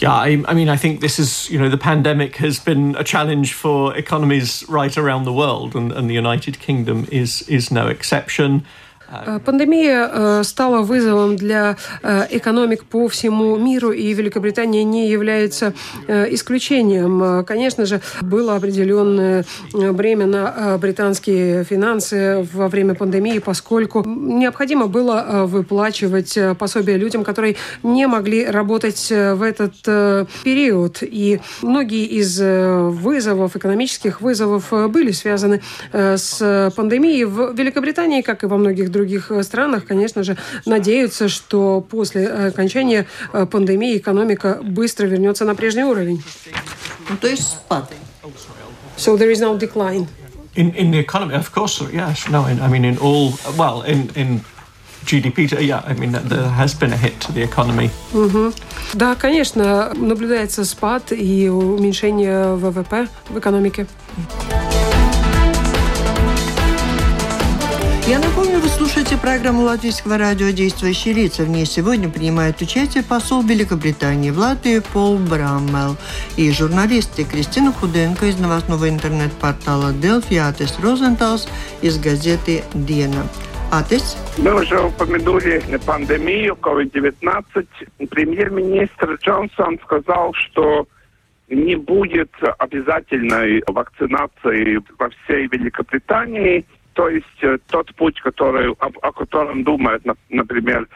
Yeah, 0.00 0.14
I, 0.14 0.44
I, 0.46 0.54
mean, 0.54 0.68
I 0.68 0.76
think 0.76 1.00
this 1.00 1.20
is, 1.20 1.48
you 1.50 1.58
know, 1.60 1.68
the 1.68 1.78
pandemic 1.78 2.36
has 2.36 2.58
been 2.58 2.96
a 2.96 3.04
challenge 3.04 3.52
for 3.52 3.96
economies 3.96 4.64
right 4.68 4.96
around 4.98 5.24
the 5.24 5.32
world, 5.32 5.76
and, 5.76 5.92
and 5.92 6.10
the 6.10 6.14
United 6.14 6.58
Kingdom 6.58 7.06
is 7.10 7.42
is 7.48 7.70
no 7.70 7.88
exception. 7.88 8.64
Э, 9.10 9.38
пандемия 9.44 10.10
э, 10.12 10.42
стала 10.44 10.82
вызовом 10.82 11.36
для 11.36 11.76
э, 12.02 12.26
экономик 12.30 12.84
по 12.84 13.08
всему 13.08 13.56
миру, 13.56 13.90
и 13.90 14.12
Великобритания 14.12 14.84
не 14.84 15.08
является 15.08 15.72
исключением. 16.08 17.44
Конечно 17.44 17.86
же, 17.86 18.00
было 18.20 18.56
определенное 18.56 19.44
бремя 19.72 20.26
на 20.26 20.78
британские 20.78 21.64
финансы 21.64 22.46
во 22.52 22.68
время 22.68 22.94
пандемии, 22.94 23.38
поскольку 23.38 24.04
необходимо 24.06 24.86
было 24.86 25.44
выплачивать 25.46 26.38
пособия 26.58 26.96
людям, 26.96 27.24
которые 27.24 27.56
не 27.82 28.06
могли 28.06 28.46
работать 28.46 29.10
в 29.10 29.42
этот 29.42 29.74
период. 30.44 30.98
И 31.02 31.40
многие 31.62 32.06
из 32.06 32.40
вызовов, 32.40 33.56
экономических 33.56 34.20
вызовов 34.20 34.72
были 34.90 35.12
связаны 35.12 35.62
с 35.92 36.72
пандемией. 36.76 37.24
В 37.24 37.54
Великобритании, 37.54 38.22
как 38.22 38.44
и 38.44 38.46
во 38.46 38.56
многих 38.56 38.90
других 38.90 38.97
других 38.98 39.30
э, 39.30 39.42
странах, 39.42 39.86
конечно 39.86 40.22
же, 40.22 40.36
надеются, 40.66 41.28
что 41.28 41.80
после 41.80 42.24
э, 42.24 42.48
окончания 42.48 43.06
э, 43.32 43.46
пандемии 43.46 43.96
экономика 43.96 44.58
быстро 44.62 45.06
вернется 45.06 45.44
на 45.44 45.54
прежний 45.54 45.84
уровень. 45.84 46.22
Ну, 47.08 47.16
то 47.16 47.28
есть 47.28 47.42
спад. 47.42 47.92
So 48.96 49.16
there 49.16 49.30
is 49.30 49.40
no 49.40 49.56
decline. 49.56 50.06
In, 50.56 50.74
in 50.74 50.90
the 50.90 50.98
economy, 50.98 51.34
of 51.34 51.52
course, 51.52 51.80
yes. 51.92 52.28
No, 52.28 52.46
in, 52.46 52.60
I 52.60 52.68
mean, 52.68 52.84
in 52.84 52.98
all, 52.98 53.32
well, 53.56 53.82
in, 53.82 54.10
in 54.16 54.40
GDP, 55.04 55.38
yeah, 55.60 55.82
I 55.86 55.94
mean, 55.94 56.12
there 56.12 56.48
has 56.48 56.74
been 56.74 56.92
a 56.92 56.96
hit 56.96 57.20
to 57.20 57.32
the 57.32 57.42
economy. 57.42 57.90
Угу. 58.12 58.52
Да, 58.94 59.14
конечно, 59.14 59.92
наблюдается 59.94 60.64
спад 60.64 61.12
и 61.12 61.48
уменьшение 61.48 62.56
ВВП 62.56 63.06
в 63.28 63.38
экономике. 63.38 63.86
Я 68.08 68.20
напомню, 68.20 68.58
вы 68.58 68.68
слушаете 68.68 69.18
программу 69.18 69.64
Латвийского 69.64 70.16
радио 70.16 70.48
«Действующие 70.48 71.12
лица». 71.12 71.42
В 71.42 71.50
ней 71.50 71.66
сегодня 71.66 72.08
принимает 72.08 72.58
участие 72.62 73.04
посол 73.04 73.42
Великобритании 73.42 74.30
в 74.30 74.38
Латвии 74.38 74.78
Пол 74.94 75.18
Браммел 75.18 75.94
и 76.38 76.50
журналисты 76.50 77.24
Кристина 77.24 77.70
Худенко 77.70 78.24
из 78.24 78.40
новостного 78.40 78.88
интернет-портала 78.88 79.92
«Делфиатес 79.92 80.78
Розенталс» 80.80 81.50
из 81.82 81.98
газеты 81.98 82.64
«Диена». 82.72 83.26
Атес? 83.70 84.16
Мы 84.38 84.54
уже 84.54 84.80
упомянули 84.80 85.62
пандемию 85.84 86.56
COVID-19. 86.62 87.66
Премьер-министр 88.08 89.18
Джонсон 89.22 89.78
сказал, 89.84 90.32
что 90.32 90.88
не 91.50 91.76
будет 91.76 92.30
обязательной 92.58 93.62
вакцинации 93.66 94.80
во 94.98 95.10
всей 95.10 95.46
Великобритании. 95.48 96.64
То 96.98 97.08
есть 97.08 97.42
э, 97.42 97.58
тот 97.70 97.94
путь, 97.94 98.20
который, 98.20 98.72
о, 98.72 98.90
о 99.02 99.12
котором 99.12 99.62
думает, 99.62 100.02
например, 100.30 100.88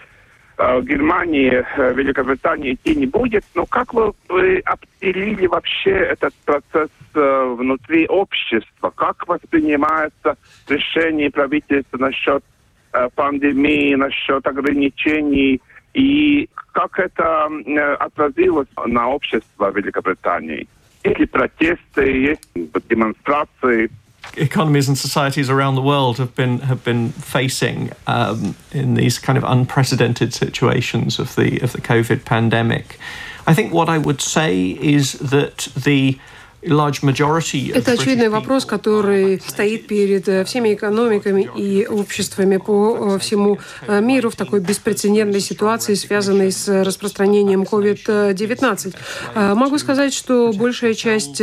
э, 0.59 0.81
Германии, 0.83 1.65
э, 1.77 1.95
Великобритании 1.95 2.75
идти 2.75 2.97
не 2.97 3.07
будет. 3.07 3.45
Но 3.55 3.67
как 3.67 3.95
вы, 3.95 4.13
вы 4.29 4.59
определили 4.65 5.47
вообще 5.47 5.91
этот 5.93 6.35
процесс 6.45 6.91
внутри 7.15 8.09
общества? 8.09 8.91
Как 8.97 9.29
воспринимается 9.29 10.37
решение 10.67 11.31
правительства 11.31 11.99
насчет 11.99 12.43
пандемии, 13.15 13.95
насчет 13.95 14.45
ограничений 14.45 15.61
и 15.95 16.49
как 16.73 16.99
это 16.99 17.49
отразилось 18.01 18.69
на 18.87 19.09
общество 19.09 19.71
Великобритании? 19.71 20.67
Есть 21.05 21.19
ли 21.21 21.27
протесты, 21.27 22.03
есть 22.03 22.51
демонстрации? 22.89 23.89
Economies 24.37 24.89
and 24.89 24.97
societies 24.97 25.51
around 25.51 25.75
the 25.75 25.83
world 25.83 26.19
have 26.19 26.35
been 26.35 26.61
have 26.61 26.83
been 26.85 27.11
facing 27.11 27.91
um, 28.07 28.55
in 28.71 28.95
these 28.95 29.19
kind 29.19 29.37
of 29.37 29.45
unprecedented 29.45 30.33
situations 30.33 31.19
of 31.19 31.35
the 31.37 31.61
of 31.61 31.73
the 31.73 31.81
COVID 31.81 32.25
pandemic. 32.25 32.99
I 33.47 33.55
think 33.55 33.73
what 33.73 33.89
I 33.89 33.99
would 33.99 34.21
say 34.21 34.71
is 34.71 35.15
that 35.15 35.69
the 35.77 36.19
Это 37.75 37.93
очевидный 37.93 38.29
вопрос, 38.29 38.65
который 38.65 39.41
стоит 39.45 39.89
перед 39.89 40.29
э, 40.29 40.45
всеми 40.45 40.75
экономиками 40.75 41.51
и 41.57 41.87
обществами 41.87 42.59
по 42.59 43.17
э, 43.17 43.19
всему 43.19 43.59
э, 43.89 44.01
миру 44.01 44.31
в 44.31 44.37
такой 44.37 44.61
беспрецедентной 44.61 45.41
ситуации, 45.41 45.95
связанной 45.95 46.53
с 46.53 46.85
распространением 46.85 47.63
COVID-19. 47.63 48.95
Могу 49.55 49.79
сказать, 49.79 50.15
что 50.15 50.53
большая 50.53 50.95
часть 50.95 51.43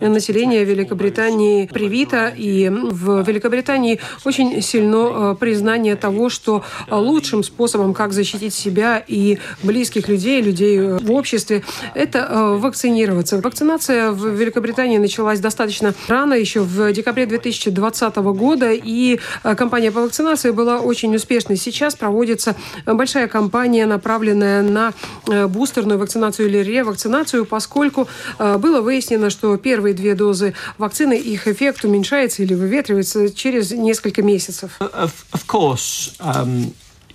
населения 0.00 0.64
Великобритании 0.64 1.66
привита, 1.66 2.32
и 2.34 2.70
в 2.70 3.22
Великобритании 3.22 4.00
очень 4.24 4.62
сильно 4.62 5.34
признание 5.34 5.96
того, 5.96 6.28
что 6.30 6.64
лучшим 6.90 7.42
способом, 7.42 7.92
как 7.92 8.12
защитить 8.12 8.54
себя 8.54 9.02
и 9.06 9.38
близких 9.62 10.08
людей, 10.08 10.40
людей 10.40 10.80
в 10.80 11.12
обществе, 11.12 11.62
это 11.94 12.56
вакцинироваться. 12.58 13.40
Вакцинация 13.40 14.10
в 14.10 14.26
Великобритании 14.28 14.53
Великобритании 14.54 14.98
началась 14.98 15.40
достаточно 15.40 15.94
рано, 16.06 16.34
еще 16.34 16.60
в 16.60 16.92
декабре 16.92 17.26
2020 17.26 18.16
года, 18.16 18.70
и 18.70 19.18
э, 19.42 19.54
кампания 19.56 19.90
по 19.90 20.00
вакцинации 20.00 20.52
была 20.52 20.78
очень 20.78 21.14
успешной. 21.16 21.56
Сейчас 21.56 21.96
проводится 21.96 22.54
большая 22.86 23.26
кампания, 23.26 23.84
направленная 23.86 24.62
на 24.62 24.92
э, 25.26 25.48
бустерную 25.48 25.98
вакцинацию 25.98 26.48
или 26.48 26.58
ревакцинацию, 26.58 27.46
поскольку 27.46 28.06
э, 28.38 28.58
было 28.58 28.80
выяснено, 28.80 29.28
что 29.28 29.56
первые 29.56 29.92
две 29.92 30.14
дозы 30.14 30.54
вакцины, 30.78 31.14
их 31.14 31.48
эффект 31.48 31.84
уменьшается 31.84 32.44
или 32.44 32.54
выветривается 32.54 33.34
через 33.34 33.72
несколько 33.72 34.22
месяцев. 34.22 34.78
Of, 34.78 35.46
course, 35.48 36.12
um... 36.20 36.72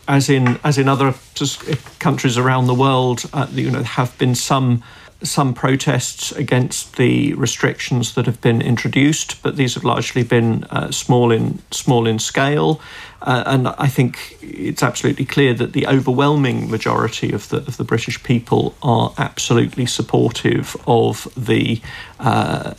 as 0.07 0.27
in 0.27 0.59
as 0.63 0.77
in 0.79 0.89
other 0.89 1.13
countries 1.99 2.35
around 2.37 2.65
the 2.65 2.73
world, 2.73 3.29
uh, 3.31 3.45
you 3.53 3.69
know, 3.69 3.83
have 3.83 4.11
been 4.17 4.35
some 4.35 4.81
some 5.21 5.53
protests 5.53 6.31
against 6.31 6.95
the 6.95 7.33
restrictions 7.33 8.13
that 8.13 8.25
have 8.25 8.39
been 8.39 8.61
introduced, 8.61 9.41
but 9.43 9.57
these 9.57 9.73
have 9.73 9.83
largely 9.83 10.23
been 10.23 10.63
uh, 10.65 10.91
small 10.91 11.31
in 11.31 11.59
small 11.71 12.07
in 12.07 12.19
scale. 12.19 12.79
Uh, 13.21 13.43
and 13.45 13.67
I 13.67 13.87
think 13.87 14.37
it's 14.41 14.81
absolutely 14.81 15.25
clear 15.25 15.53
that 15.53 15.73
the 15.73 15.85
overwhelming 15.87 16.71
majority 16.71 17.33
of 17.33 17.49
the 17.49 17.57
of 17.57 17.75
the 17.75 17.83
British 17.83 18.23
people 18.23 18.75
are 18.81 19.13
absolutely 19.17 19.85
supportive 19.85 20.77
of 20.87 21.27
the 21.35 21.81
uh, 22.19 22.73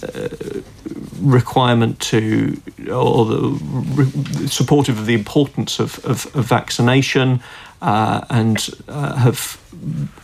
requirement 1.20 2.00
to, 2.00 2.60
or 2.90 3.26
the 3.26 3.58
re- 3.94 4.46
supportive 4.48 4.98
of 4.98 5.04
the 5.04 5.14
importance 5.14 5.78
of, 5.78 6.02
of, 6.06 6.34
of 6.34 6.46
vaccination, 6.46 7.40
uh, 7.82 8.24
and 8.30 8.70
uh, 8.88 9.16
have 9.16 9.58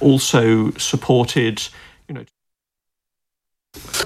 also 0.00 0.70
supported 0.72 1.68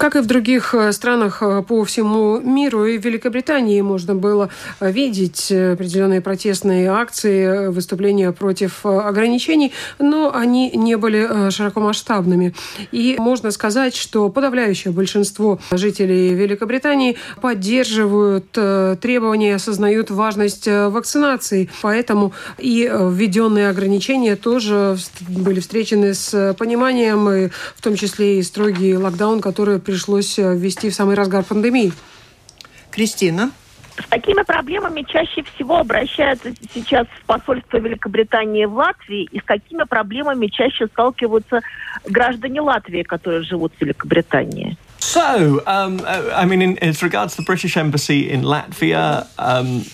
Как 0.01 0.17
и 0.17 0.21
в 0.21 0.27
других 0.27 0.75
э, 0.75 0.93
странах 0.93 1.43
э, 1.43 1.63
по 1.63 1.85
всему 1.85 2.41
миру, 2.41 2.87
и 2.87 2.97
в 2.97 3.05
Великобритании 3.05 3.83
можно 3.83 4.15
было 4.15 4.49
э, 4.81 4.91
видеть 4.91 5.53
определенные 5.53 6.23
протестные 6.23 6.89
акции, 6.89 7.69
выступления 7.69 8.33
против 8.33 8.87
ограничений, 8.87 9.75
но 9.99 10.35
они 10.35 10.71
не 10.71 10.97
были 10.97 11.51
широкомасштабными. 11.51 12.55
И 12.93 13.17
можно 13.19 13.51
сказать, 13.51 13.95
что 13.95 14.31
подавляющее 14.31 14.91
большинство 14.91 15.61
жителей 15.71 16.33
Великобритании 16.35 17.19
поддерживают 17.43 18.51
требования, 18.53 19.57
осознают 19.57 20.11
важность 20.11 20.67
вакцинации. 20.67 21.69
Поэтому 21.83 22.33
и 22.57 22.91
введенные 22.91 23.69
ограничения 23.69 24.37
тоже 24.37 24.97
были 25.29 25.61
встречены 25.61 26.15
с 26.15 26.55
пониманием, 26.59 27.29
и 27.29 27.49
в 27.77 27.83
том 27.83 27.97
числе 27.97 28.39
и 28.39 28.43
строгий 28.43 28.97
локдаун, 28.97 29.41
который 29.41 29.60
которую 29.61 29.81
пришлось 29.81 30.39
э, 30.39 30.57
ввести 30.57 30.89
в 30.89 30.95
самый 30.95 31.15
разгар 31.15 31.45
пандемии. 31.45 31.93
Кристина? 32.91 33.51
С 33.99 34.09
такими 34.09 34.43
проблемами 34.43 35.03
чаще 35.03 35.43
всего 35.43 35.77
обращаются 35.77 36.55
сейчас 36.73 37.07
в 37.09 37.27
посольство 37.27 37.77
Великобритании 37.77 38.65
в 38.65 38.73
Латвии, 38.73 39.29
и 39.31 39.39
с 39.39 39.43
какими 39.43 39.83
проблемами 39.83 40.47
чаще 40.47 40.87
сталкиваются 40.87 41.61
граждане 42.07 42.63
Латвии, 42.63 43.03
которые 43.03 43.43
живут 43.43 43.75
в 43.79 43.83
Великобритании? 43.83 44.79
So, 44.99 45.63
um, 45.67 46.01
I 46.35 46.47
mean, 46.47 46.63
in, 46.63 46.79
as 46.79 47.03
regards 47.03 47.37
the 47.37 47.43
British 47.43 47.77
Embassy 47.77 48.31
in 48.31 48.43
Latvia, 48.43 49.27
um, 49.37 49.85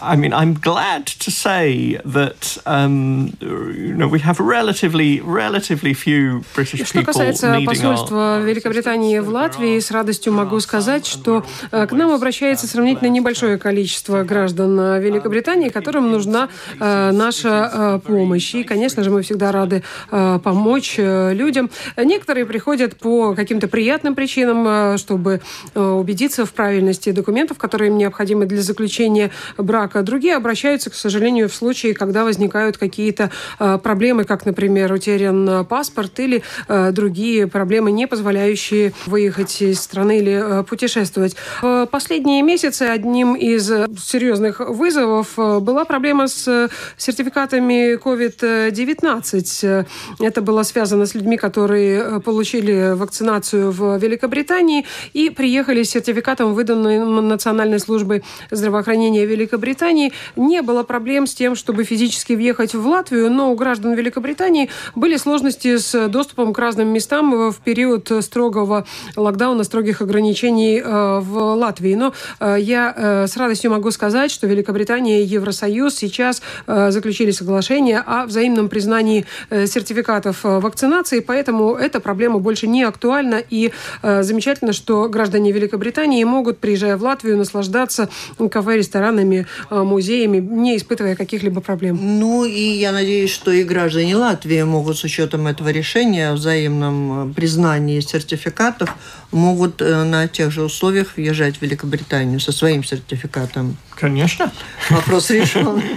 I 0.00 0.16
mean, 0.16 0.32
I'm 0.32 0.54
glad 0.54 1.06
to 1.06 1.30
say 1.30 2.00
that 2.04 2.58
um, 2.66 3.36
you 3.40 3.94
know 3.94 4.08
we 4.08 4.20
have 4.20 4.40
relatively 4.40 5.20
relatively 5.20 5.92
few 5.94 6.44
British 6.54 6.84
Что 6.86 7.02
касается 7.02 7.58
посольства 7.66 8.40
Великобритании 8.40 9.18
в 9.18 9.28
Латвии, 9.28 9.78
с 9.78 9.90
радостью 9.90 10.32
могу 10.32 10.60
сказать, 10.60 11.06
что 11.06 11.44
э, 11.70 11.86
к 11.86 11.92
нам 11.92 12.10
обращается 12.10 12.66
сравнительно 12.66 13.08
небольшое 13.08 13.58
количество 13.58 14.22
граждан 14.24 14.78
э, 14.78 15.00
Великобритании, 15.00 15.68
которым 15.68 16.10
нужна 16.10 16.48
э, 16.78 17.10
наша 17.12 18.00
помощь. 18.06 18.54
И, 18.54 18.64
конечно 18.64 19.04
же, 19.04 19.10
мы 19.10 19.22
всегда 19.22 19.52
рады 19.52 19.82
помочь 20.10 20.96
людям. 20.98 21.70
Некоторые 21.96 22.46
приходят 22.46 22.96
по 22.96 23.34
каким-то 23.34 23.68
приятным 23.68 24.14
причинам, 24.14 24.98
чтобы 24.98 25.40
убедиться 25.74 26.46
в 26.46 26.52
правильности 26.52 27.10
документов, 27.12 27.58
которые 27.58 27.90
им 27.90 27.98
необходимы 27.98 28.46
для 28.46 28.62
заключения 28.62 29.30
брака 29.58 29.81
брака. 29.82 30.02
Другие 30.02 30.36
обращаются, 30.36 30.90
к 30.90 30.94
сожалению, 30.94 31.48
в 31.48 31.54
случае, 31.54 31.94
когда 31.94 32.24
возникают 32.24 32.76
какие-то 32.76 33.30
э, 33.58 33.78
проблемы, 33.82 34.24
как, 34.24 34.46
например, 34.46 34.92
утерян 34.92 35.48
э, 35.48 35.64
паспорт 35.64 36.20
или 36.20 36.42
э, 36.68 36.92
другие 36.92 37.46
проблемы, 37.46 37.90
не 37.90 38.06
позволяющие 38.06 38.92
выехать 39.06 39.62
из 39.62 39.80
страны 39.80 40.18
или 40.18 40.64
путешествовать. 40.68 41.36
В 41.62 41.86
последние 41.86 42.42
месяцы 42.42 42.82
одним 42.82 43.34
из 43.34 43.66
серьезных 43.66 44.60
вызовов 44.60 45.36
была 45.36 45.84
проблема 45.84 46.28
с 46.28 46.68
сертификатами 46.96 47.96
COVID-19. 47.96 49.86
Это 50.20 50.42
было 50.42 50.62
связано 50.62 51.06
с 51.06 51.14
людьми, 51.14 51.36
которые 51.36 52.20
получили 52.20 52.94
вакцинацию 52.94 53.72
в 53.72 53.98
Великобритании 53.98 54.84
и 55.12 55.30
приехали 55.30 55.82
с 55.82 55.90
сертификатом, 55.90 56.54
выданным 56.54 57.28
Национальной 57.28 57.80
службой 57.80 58.22
здравоохранения 58.50 59.26
Великобритании 59.26 59.71
Великобритании 59.72 60.12
не 60.36 60.60
было 60.60 60.82
проблем 60.82 61.26
с 61.26 61.34
тем, 61.34 61.56
чтобы 61.56 61.84
физически 61.84 62.34
въехать 62.34 62.74
в 62.74 62.86
Латвию, 62.86 63.30
но 63.30 63.50
у 63.50 63.54
граждан 63.54 63.94
Великобритании 63.94 64.68
были 64.94 65.16
сложности 65.16 65.78
с 65.78 66.08
доступом 66.08 66.52
к 66.52 66.58
разным 66.58 66.88
местам 66.88 67.50
в 67.50 67.56
период 67.64 68.12
строгого 68.20 68.84
локдауна, 69.16 69.64
строгих 69.64 70.02
ограничений 70.02 70.78
э, 70.78 71.20
в 71.20 71.54
Латвии. 71.54 71.94
Но 71.94 72.12
э, 72.38 72.56
я 72.60 72.92
э, 72.94 73.26
с 73.26 73.36
радостью 73.38 73.70
могу 73.70 73.90
сказать, 73.92 74.30
что 74.30 74.46
Великобритания 74.46 75.22
и 75.22 75.24
Евросоюз 75.24 75.94
сейчас 75.94 76.42
заключили 76.66 77.30
соглашение 77.30 78.00
о 78.00 78.26
взаимном 78.26 78.68
признании 78.68 79.24
сертификатов 79.50 80.40
вакцинации, 80.42 81.20
поэтому 81.20 81.74
эта 81.74 82.00
проблема 82.00 82.38
больше 82.38 82.66
не 82.66 82.82
актуальна. 82.82 83.42
И 83.50 83.72
замечательно, 84.02 84.72
что 84.72 85.08
граждане 85.08 85.52
Великобритании 85.52 86.22
могут, 86.24 86.58
приезжая 86.58 86.96
в 86.96 87.02
Латвию, 87.02 87.36
наслаждаться 87.36 88.08
кафе, 88.50 88.76
ресторанами, 88.76 89.46
музеями, 89.70 90.38
не 90.38 90.76
испытывая 90.76 91.16
каких-либо 91.16 91.60
проблем. 91.60 91.98
Ну 92.00 92.44
и 92.44 92.60
я 92.60 92.92
надеюсь, 92.92 93.30
что 93.30 93.50
и 93.50 93.64
граждане 93.64 94.16
Латвии 94.16 94.62
могут 94.62 94.98
с 94.98 95.04
учетом 95.04 95.46
этого 95.46 95.68
решения 95.70 96.30
о 96.30 96.34
взаимном 96.34 97.32
признании 97.34 98.00
сертификатов 98.00 98.90
могут 99.30 99.80
на 99.80 100.28
тех 100.28 100.50
же 100.50 100.62
условиях 100.62 101.16
въезжать 101.16 101.56
в 101.56 101.62
Великобританию 101.62 102.40
со 102.40 102.52
своим 102.52 102.84
сертификатом. 102.84 103.76
Конечно. 103.94 104.52
Вопрос 104.90 105.30
решен. 105.30 105.82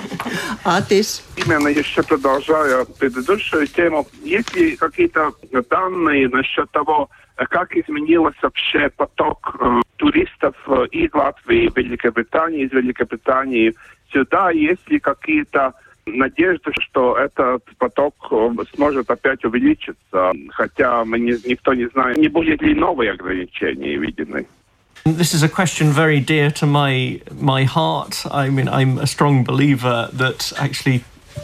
А 0.64 0.82
ты? 0.82 1.04
Именно 1.38 1.68
еще 1.68 2.02
продолжая 2.02 2.86
предыдущую 2.86 3.68
тему, 3.68 4.08
есть 4.24 4.56
ли 4.56 4.76
какие-то 4.76 5.32
данные 5.70 6.28
насчет 6.30 6.72
того, 6.72 7.10
как 7.36 7.76
изменился 7.76 8.38
вообще 8.42 8.90
поток 8.90 9.58
э, 9.60 9.82
туристов 9.98 10.56
из 10.92 11.14
Латвии, 11.14 11.72
Великобритании, 11.76 12.66
из 12.66 12.72
Великобритании 12.72 13.74
сюда? 14.12 14.52
Есть 14.52 14.90
ли 14.90 15.00
какие-то 15.00 15.74
надежды, 16.06 16.72
что 16.80 17.18
этот 17.18 17.64
поток 17.78 18.16
э, 18.32 18.50
сможет 18.76 19.10
опять 19.10 19.44
увеличиться, 19.44 20.32
хотя 20.52 21.04
мы 21.04 21.20
не, 21.20 21.34
никто 21.48 21.74
не 21.74 21.88
знает, 21.90 22.18
не 22.18 22.28
будет 22.28 22.62
ли 22.62 22.74
новые 22.74 23.12
ограничения 23.12 23.96
введены. 23.98 24.46
This 25.06 25.36
is 25.36 25.44
a 25.44 25.50
question 25.50 25.92
very 25.92 26.20
dear 26.20 26.50
to 26.52 26.66
my 26.66 27.22
my 27.40 27.64
heart. 27.64 28.26
I 28.32 28.50
mean, 28.50 28.68
I'm 28.68 28.98
a 28.98 29.06
strong 29.06 29.44
believer 29.44 30.10
that 30.14 30.52
actually 30.58 31.04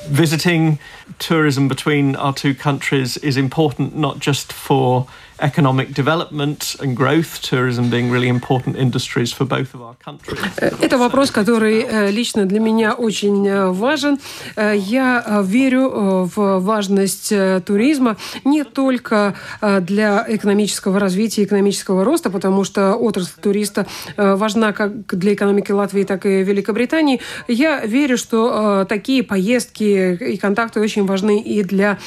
visiting 0.09 0.79
tourism 1.19 1.67
between 1.67 2.15
our 2.15 2.33
two 2.33 2.55
countries 2.55 3.17
is 3.17 3.37
important 3.37 3.95
not 3.95 4.19
just 4.19 4.51
for 4.51 5.05
economic 5.41 5.93
development 5.93 6.75
and 6.81 6.95
growth, 6.95 7.41
tourism 7.41 7.89
being 7.89 8.09
really 8.11 8.27
important 8.27 8.77
industries 8.77 9.31
for 9.31 9.45
both 9.45 9.73
of 9.73 9.81
our 9.81 9.95
countries. 10.03 10.39
Это 10.79 10.97
вопрос, 10.97 11.31
который 11.31 11.81
э, 11.81 12.11
лично 12.11 12.45
для 12.45 12.59
меня 12.59 12.93
очень 12.93 13.47
э, 13.47 13.71
важен. 13.71 14.19
Э, 14.55 14.73
я 14.75 15.41
верю 15.43 16.29
в 16.35 16.59
важность 16.59 17.33
туризма 17.65 18.17
не 18.43 18.63
только 18.63 19.35
для 19.61 20.25
экономического 20.27 20.99
развития, 20.99 21.43
экономического 21.43 22.03
роста, 22.03 22.29
потому 22.29 22.63
что 22.63 22.95
отрасль 22.95 23.39
туриста 23.41 23.87
важна 24.17 24.71
как 24.73 25.05
для 25.07 25.33
экономики 25.33 25.71
Латвии, 25.71 26.03
так 26.03 26.25
и 26.25 26.43
Великобритании. 26.43 27.19
Я 27.47 27.85
верю, 27.85 28.17
что 28.17 28.85
такие 28.87 29.23
поездки 29.23 30.17
и 30.33 30.37
контакты 30.37 30.79
очень 30.79 31.05
важны 31.05 31.41
и 31.41 31.63
для 31.63 31.97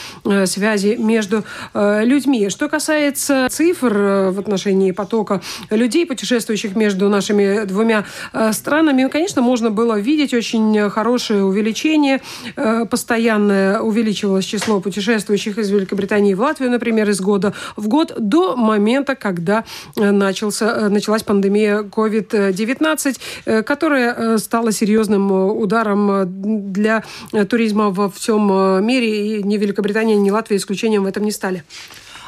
связи 0.46 0.96
между 0.98 1.44
людьми. 1.74 2.48
Что 2.50 2.68
касается 2.68 3.23
касается 3.24 3.56
цифр 3.56 3.96
э, 3.96 4.30
в 4.30 4.38
отношении 4.38 4.90
потока 4.92 5.40
людей, 5.70 6.06
путешествующих 6.06 6.76
между 6.76 7.08
нашими 7.08 7.64
двумя 7.64 8.04
э, 8.32 8.52
странами, 8.52 9.08
конечно, 9.08 9.42
можно 9.42 9.70
было 9.70 9.98
видеть 9.98 10.34
очень 10.34 10.90
хорошее 10.90 11.44
увеличение. 11.44 12.20
Э, 12.56 12.84
постоянно 12.84 13.80
увеличивалось 13.82 14.44
число 14.44 14.80
путешествующих 14.80 15.58
из 15.58 15.70
Великобритании 15.70 16.34
в 16.34 16.40
Латвию, 16.40 16.70
например, 16.70 17.08
из 17.08 17.20
года 17.20 17.54
в 17.76 17.88
год 17.88 18.14
до 18.18 18.56
момента, 18.56 19.14
когда 19.14 19.64
начался, 19.96 20.88
началась 20.90 21.22
пандемия 21.22 21.82
COVID-19, 21.82 23.62
которая 23.62 24.38
стала 24.38 24.72
серьезным 24.72 25.32
ударом 25.32 26.72
для 26.72 27.02
туризма 27.48 27.90
во 27.90 28.10
всем 28.10 28.84
мире. 28.84 29.38
И 29.38 29.42
ни 29.42 29.56
Великобритания, 29.56 30.16
ни 30.16 30.30
Латвия 30.30 30.56
исключением 30.56 31.04
в 31.04 31.06
этом 31.06 31.24
не 31.24 31.32
стали. 31.32 31.64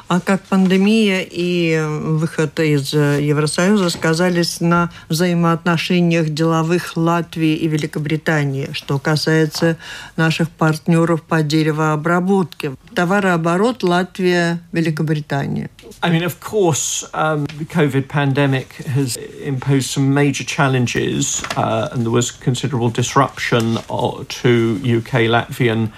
А 0.08 0.20
как 0.20 0.42
пандемия 0.42 1.26
и 1.28 1.82
выход 1.84 2.60
из 2.60 2.92
Евросоюза 2.92 3.90
сказались 3.90 4.60
на 4.60 4.90
взаимоотношениях 5.08 6.28
деловых 6.28 6.96
Латвии 6.96 7.56
и 7.56 7.66
Великобритании, 7.66 8.68
что 8.72 9.00
касается 9.00 9.76
наших 10.16 10.48
партнеров 10.50 11.22
по 11.22 11.42
деревообработке. 11.42 12.74
Товарооборот 12.94 13.82
Латвия, 13.82 14.60
Великобритания. 14.70 15.70
I 16.02 16.10
mean, 16.10 16.22
of 16.22 16.40
course, 16.40 17.04
um, 17.12 17.46
the 17.58 17.64
COVID 17.64 18.08
pandemic 18.08 18.74
has 18.86 19.16
imposed 19.44 19.90
some 19.90 20.14
major 20.14 20.44
challenges, 20.44 21.42
uh, 21.56 21.88
and 21.92 22.04
there 22.04 22.12
was 22.12 22.30
considerable 22.30 22.90
disruption 22.90 23.78
uh, 23.90 24.24
to 24.28 24.78
UK 24.84 25.26
Latvian 25.28 25.90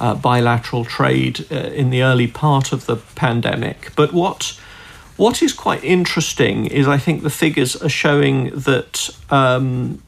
uh, 0.00 0.14
bilateral 0.14 0.84
trade 0.84 1.46
uh, 1.52 1.54
in 1.54 1.90
the 1.90 2.02
early 2.02 2.26
part 2.26 2.72
of 2.72 2.86
the 2.86 2.96
pandemic. 2.96 3.92
But 3.94 4.12
what 4.12 4.58
what 5.16 5.42
is 5.42 5.52
quite 5.52 5.84
interesting 5.84 6.66
is 6.66 6.88
I 6.88 6.96
think 6.96 7.22
the 7.22 7.30
figures 7.30 7.76
are 7.76 7.90
showing 7.90 8.50
that 8.50 9.10
um, 9.28 10.02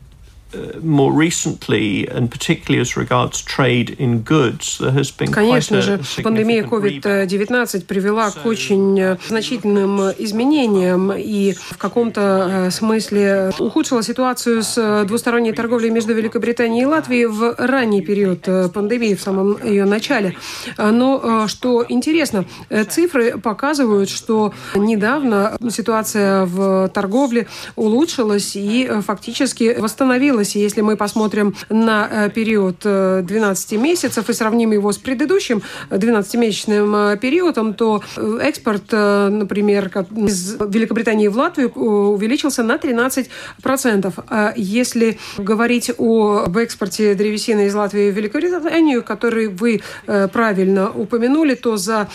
more 0.83 1.13
recently, 1.13 2.07
and 2.09 2.31
particularly 2.31 2.81
as 2.81 2.97
regards 2.97 3.41
trade 3.43 3.91
in 3.99 4.23
goods, 4.23 4.79
there 4.79 4.93
has 4.93 5.11
been 5.11 5.33
Конечно 5.33 5.81
же, 5.81 6.01
пандемия 6.23 6.65
COVID-19 6.65 7.87
привела 7.87 8.31
к 8.31 8.45
очень 8.47 9.01
э, 9.01 9.17
значительным 9.29 10.01
изменениям 10.19 11.13
и 11.13 11.53
в 11.53 11.79
каком-то 11.79 12.49
э, 12.51 12.71
смысле 12.71 13.53
ухудшила 13.59 14.03
ситуацию 14.03 14.63
с 14.63 14.77
э, 14.77 15.05
двусторонней 15.05 15.53
торговлей 15.53 15.91
между 15.91 16.15
Великобританией 16.15 16.83
и 16.83 16.87
Латвией 16.87 17.27
в 17.27 17.55
ранний 17.59 18.03
период 18.03 18.43
пандемии, 18.73 19.15
в 19.15 19.21
самом 19.23 19.63
ее 19.65 19.85
начале. 19.85 20.37
Но 20.79 21.47
что 21.49 21.85
интересно, 21.89 22.45
цифры 22.89 23.39
показывают, 23.39 24.11
что 24.11 24.53
недавно 24.75 25.57
ситуация 25.71 26.45
в 26.45 26.89
торговле 26.89 27.47
улучшилась 27.77 28.53
и 28.57 28.91
фактически 29.05 29.77
восстановилась 29.79 30.42
изменилось. 30.43 30.57
Если 30.57 30.83
мы 30.83 30.97
посмотрим 30.97 31.55
на 31.71 32.09
э, 32.11 32.31
период 32.31 32.81
12 32.81 33.73
э, 33.73 33.77
месяцев 33.77 34.29
и 34.29 34.33
сравним 34.33 34.73
его 34.73 34.93
с 34.93 34.99
предыдущим 34.99 35.63
12-месячным 35.91 37.15
э, 37.15 37.17
периодом, 37.17 37.75
то 37.75 38.03
экспорт, 38.41 38.93
например, 38.93 39.91
из 40.17 40.57
Великобритании 40.61 41.29
в 41.29 41.37
Латвию 41.37 41.71
увеличился 41.73 42.63
на 42.63 42.77
13%. 42.77 44.13
А 44.29 44.53
если 44.57 45.19
говорить 45.39 45.91
об 45.99 46.57
экспорте 46.57 47.15
древесины 47.15 47.67
из 47.67 47.75
Латвии 47.75 48.11
в 48.11 48.15
Великобританию, 48.15 49.03
который 49.03 49.49
вы 49.49 49.81
правильно 50.07 50.91
упомянули, 50.91 51.55
то 51.55 51.77
за 51.77 52.09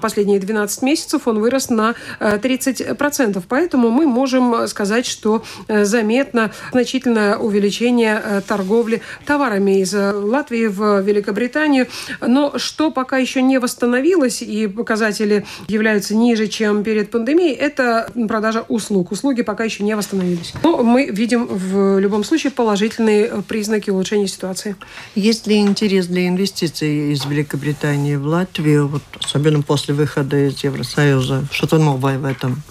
последние 0.00 0.38
12 0.38 0.82
месяцев 0.82 1.26
он 1.26 1.38
вырос 1.38 1.70
на 1.70 1.94
30%. 2.20 3.42
Поэтому 3.48 3.90
мы 3.90 4.06
можем 4.06 4.66
сказать, 4.68 5.06
что 5.06 5.42
заметно 5.68 6.50
значительное 6.72 7.36
увеличение 7.36 7.73
увеличение 7.74 8.20
э, 8.22 8.40
торговли 8.46 9.02
товарами 9.26 9.80
из 9.80 9.94
э, 9.94 10.12
Латвии 10.12 10.66
в 10.66 11.00
Великобританию. 11.00 11.86
Но 12.20 12.58
что 12.58 12.90
пока 12.90 13.18
еще 13.18 13.42
не 13.42 13.58
восстановилось 13.58 14.42
и 14.42 14.66
показатели 14.66 15.44
являются 15.68 16.14
ниже, 16.14 16.46
чем 16.46 16.84
перед 16.84 17.10
пандемией, 17.10 17.54
это 17.54 18.10
продажа 18.28 18.64
услуг. 18.68 19.12
Услуги 19.12 19.42
пока 19.42 19.64
еще 19.64 19.84
не 19.84 19.96
восстановились. 19.96 20.52
Но 20.62 20.82
мы 20.82 21.06
видим 21.06 21.46
в 21.46 21.98
любом 21.98 22.24
случае 22.24 22.50
положительные 22.52 23.26
э, 23.26 23.42
признаки 23.46 23.90
улучшения 23.90 24.28
ситуации. 24.28 24.76
Есть 25.14 25.46
ли 25.46 25.56
интерес 25.56 26.06
для 26.06 26.28
инвестиций 26.28 27.12
из 27.12 27.24
Великобритании 27.24 28.16
в 28.16 28.26
Латвию, 28.26 28.88
вот, 28.88 29.02
особенно 29.22 29.62
после 29.62 29.94
выхода 29.94 30.48
из 30.48 30.64
Евросоюза? 30.64 31.44
Что-то 31.50 31.78
новое 31.78 32.18
в 32.18 32.24
этом? 32.24 32.62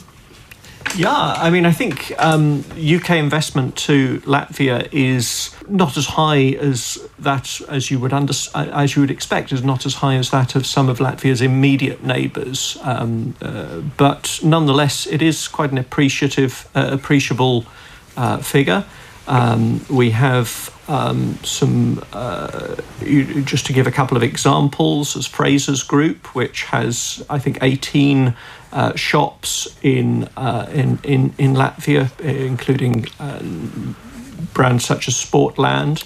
Yeah, 0.95 1.10
I 1.12 1.49
mean, 1.49 1.65
I 1.65 1.71
think 1.71 2.13
um, 2.19 2.63
UK 2.77 3.12
investment 3.12 3.75
to 3.77 4.19
Latvia 4.21 4.88
is 4.91 5.56
not 5.67 5.97
as 5.97 6.06
high 6.06 6.49
as 6.60 6.99
that 7.17 7.62
as 7.67 7.89
you 7.89 7.99
would 7.99 8.13
under, 8.13 8.34
as 8.53 8.95
you 8.95 9.01
would 9.01 9.10
expect, 9.10 9.51
is 9.51 9.63
not 9.63 9.88
as 9.88 9.95
high 9.95 10.15
as 10.15 10.29
that 10.29 10.56
of 10.56 10.67
some 10.67 10.89
of 10.89 10.99
Latvia's 10.99 11.41
immediate 11.41 12.03
neighbours. 12.03 12.77
Um, 12.84 13.36
uh, 13.41 13.79
but 13.97 14.39
nonetheless, 14.43 15.08
it 15.08 15.23
is 15.23 15.47
quite 15.47 15.71
an 15.71 15.79
appreciative, 15.79 16.69
uh, 16.75 16.89
appreciable 16.91 17.65
uh, 18.15 18.38
figure. 18.38 18.86
Um, 19.27 19.84
we 19.89 20.12
have 20.12 20.69
um, 20.88 21.38
some, 21.43 22.03
uh, 22.12 22.75
you, 23.01 23.41
just 23.41 23.65
to 23.67 23.73
give 23.73 23.88
a 23.88 23.91
couple 23.91 24.17
of 24.17 24.21
examples, 24.21 25.15
as 25.15 25.25
Fraser's 25.25 25.82
Group, 25.82 26.36
which 26.36 26.65
has, 26.65 27.25
I 27.29 27.39
think, 27.39 27.58
18 27.62 28.36
uh, 28.74 28.96
shops 28.96 29.78
in, 29.82 30.28
uh, 30.36 30.68
in, 30.74 31.00
in, 31.04 31.34
in 31.38 31.54
Latvia, 31.54 32.10
including 32.20 33.06
uh, 33.20 33.40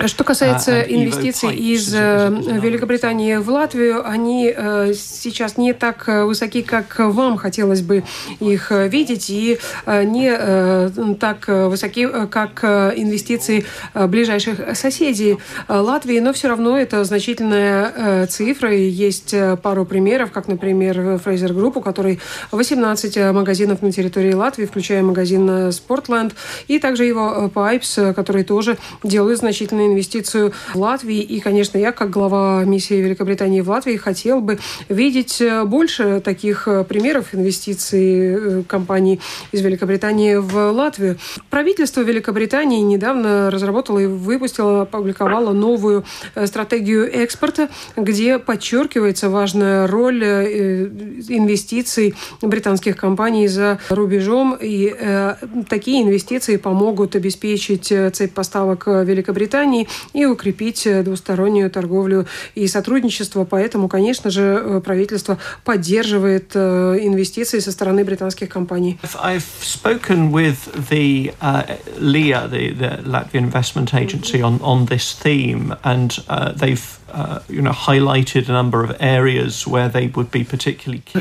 Что 0.05 0.23
касается 0.23 0.81
uh, 0.81 0.85
инвестиций 0.87 1.55
из 1.55 1.93
э, 1.93 2.29
Великобритании 2.29 3.37
в 3.37 3.49
Латвию, 3.49 4.07
они 4.07 4.53
э, 4.55 4.93
сейчас 4.93 5.57
не 5.57 5.73
так 5.73 6.07
э, 6.07 6.23
высоки, 6.23 6.61
как 6.61 6.99
вам 6.99 7.37
хотелось 7.37 7.81
бы 7.81 8.03
их 8.39 8.71
видеть, 8.71 9.29
и 9.29 9.59
не 9.85 11.15
так 11.15 11.47
высоки, 11.47 12.07
как 12.29 12.63
инвестиции 12.63 13.65
ближайших 13.93 14.77
соседей 14.77 15.37
Латвии, 15.67 16.19
но 16.19 16.33
все 16.33 16.49
равно 16.49 16.77
это 16.77 17.03
значительная 17.03 18.27
цифра, 18.27 18.75
и 18.75 18.87
есть 18.87 19.33
пару 19.61 19.85
примеров, 19.85 20.31
как, 20.31 20.47
например, 20.47 20.97
Fraser 20.97 21.49
Group, 21.49 21.73
у 21.75 21.81
которой 21.81 22.19
18 22.51 23.33
магазинов 23.33 23.81
на 23.81 23.91
территории 23.91 24.33
Латвии, 24.33 24.65
включая 24.65 25.03
магазин 25.03 25.49
Sportland, 25.69 26.33
и 26.67 26.79
также 26.79 27.05
его 27.05 27.49
Pipes, 27.53 28.13
который 28.13 28.26
которые 28.27 28.43
тоже 28.43 28.77
делают 29.03 29.39
значительную 29.39 29.87
инвестицию 29.87 30.51
в 30.73 30.77
Латвии. 30.77 31.21
И, 31.21 31.39
конечно, 31.39 31.77
я, 31.77 31.93
как 31.93 32.09
глава 32.09 32.65
миссии 32.65 32.95
Великобритании 32.95 33.61
в 33.61 33.69
Латвии, 33.69 33.95
хотел 33.95 34.41
бы 34.41 34.59
видеть 34.89 35.41
больше 35.65 36.19
таких 36.19 36.67
примеров 36.89 37.33
инвестиций 37.33 38.65
компаний 38.65 39.21
из 39.53 39.61
Великобритании 39.61 40.35
в 40.35 40.71
Латвию. 40.71 41.17
Правительство 41.49 42.01
Великобритании 42.01 42.81
недавно 42.81 43.49
разработало 43.49 43.99
и 43.99 44.07
выпустило, 44.07 44.81
опубликовало 44.81 45.53
новую 45.53 46.03
стратегию 46.45 47.09
экспорта, 47.09 47.69
где 47.95 48.39
подчеркивается 48.39 49.29
важная 49.29 49.87
роль 49.87 50.21
инвестиций 50.21 52.13
британских 52.41 52.97
компаний 52.97 53.47
за 53.47 53.79
рубежом. 53.87 54.57
И 54.59 54.93
э, 54.93 55.35
такие 55.69 56.03
инвестиции 56.03 56.57
помогут 56.57 57.15
обеспечить 57.15 57.91
э, 57.91 58.06
цепь 58.11 58.33
поставок 58.33 58.87
Великобритании 58.87 59.87
и 60.13 60.25
укрепить 60.25 60.85
э, 60.87 61.03
двустороннюю 61.03 61.69
торговлю 61.69 62.25
и 62.55 62.67
сотрудничество. 62.67 63.45
Поэтому, 63.45 63.87
конечно 63.87 64.29
же, 64.29 64.41
э, 64.41 64.81
правительство 64.83 65.37
поддерживает 65.63 66.55
инвестиции 66.55 67.59
со 67.59 67.71
стороны 67.71 68.03
британских 68.03 68.49
компаний. 68.49 68.99
I've 69.23 69.43
spoken 69.61 70.31
with 70.31 70.57
the 70.89 71.33
uh, 71.41 71.63
LIA, 71.99 72.47
the, 72.47 72.71
the 72.73 73.01
Latvian 73.03 73.45
Investment 73.45 73.93
Agency, 73.93 74.41
on, 74.41 74.59
on 74.61 74.85
this 74.85 75.13
theme, 75.13 75.75
and 75.83 76.19
uh, 76.27 76.51
they've 76.53 76.99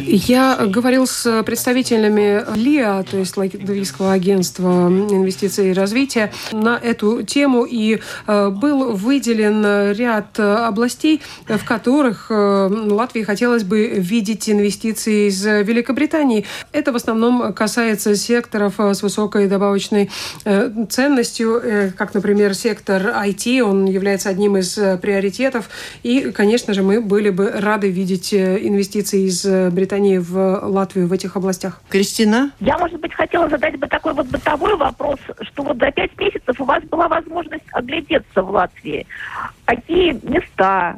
Я 0.01 0.67
говорил 0.67 1.07
с 1.07 1.43
представителями 1.45 2.45
ЛИА, 2.57 3.05
то 3.05 3.17
есть 3.17 3.37
Латвийского 3.37 4.13
агентства 4.13 4.89
инвестиций 4.89 5.71
и 5.71 5.73
развития, 5.73 6.33
на 6.53 6.77
эту 6.77 7.23
тему, 7.23 7.65
и 7.65 8.01
uh, 8.27 8.51
был 8.51 8.93
выделен 8.97 9.93
ряд 9.93 10.39
областей, 10.39 11.23
в 11.47 11.65
которых 11.65 12.31
uh, 12.31 12.93
Латвии 12.93 13.23
хотелось 13.23 13.63
бы 13.65 13.87
видеть 13.87 14.51
инвестиции 14.51 15.29
из 15.29 15.45
Великобритании. 15.45 16.47
Это 16.73 16.93
в 16.93 16.97
основном 16.97 17.53
касается 17.53 18.17
секторов 18.17 18.75
с 18.79 19.03
высокой 19.03 19.49
добавочной 19.49 20.11
ценностью, 20.89 21.93
как, 21.97 22.15
например, 22.15 22.55
сектор 22.55 23.03
IT, 23.03 23.61
он 23.63 23.87
является 23.87 24.29
одним 24.29 24.57
из 24.57 24.75
приоритетов 25.01 25.69
и, 26.03 26.31
конечно 26.33 26.75
же, 26.75 26.83
мы 26.83 27.01
были 27.01 27.31
бы 27.31 27.51
рады 27.51 27.91
видеть 27.91 28.33
э, 28.33 28.59
инвестиции 28.61 29.27
из 29.27 29.45
э, 29.45 29.71
Британии 29.71 30.19
в 30.19 30.61
Латвию 30.63 31.07
в 31.07 31.13
этих 31.13 31.37
областях. 31.37 31.81
Кристина? 31.89 32.53
Я, 32.61 32.79
может 32.79 33.01
быть, 33.01 33.15
хотела 33.15 33.49
задать 33.49 33.79
бы 33.79 33.87
такой 33.87 34.15
вот 34.15 34.27
бытовой 34.27 34.77
вопрос, 34.77 35.19
что 35.41 35.63
вот 35.63 35.79
за 35.79 35.91
пять 35.91 36.17
месяцев 36.19 36.61
у 36.61 36.65
вас 36.65 36.83
была 36.85 37.09
возможность 37.09 37.65
оглядеться 37.73 38.43
в 38.43 38.51
Латвии. 38.51 39.07
Какие 39.65 40.13
места, 40.23 40.97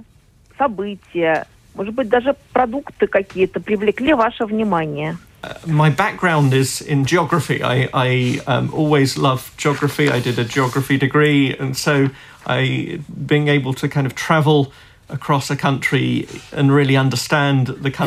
события, 0.57 1.47
может 1.75 1.95
быть, 1.95 2.09
даже 2.09 2.35
продукты 2.53 3.07
какие-то 3.07 3.61
привлекли 3.61 4.13
ваше 4.13 4.45
внимание? 4.45 5.17
My 5.67 5.91
background 5.91 6.53
is 6.53 6.81
in 6.81 7.05
geography. 7.05 7.63
I, 7.63 7.89
I 7.95 8.41
um, 8.47 8.75
always 8.75 9.17
loved 9.17 9.57
geography. 9.57 10.11
I 10.11 10.19
did 10.21 10.39
a 10.39 10.45
geography 10.45 10.99
degree, 10.99 11.57
and 11.57 11.77
so 11.77 12.11
I 12.47 13.01
being 13.27 13.49
able 13.49 13.73
to 13.75 13.89
kind 13.89 14.07
of 14.07 14.15
travel 14.15 14.73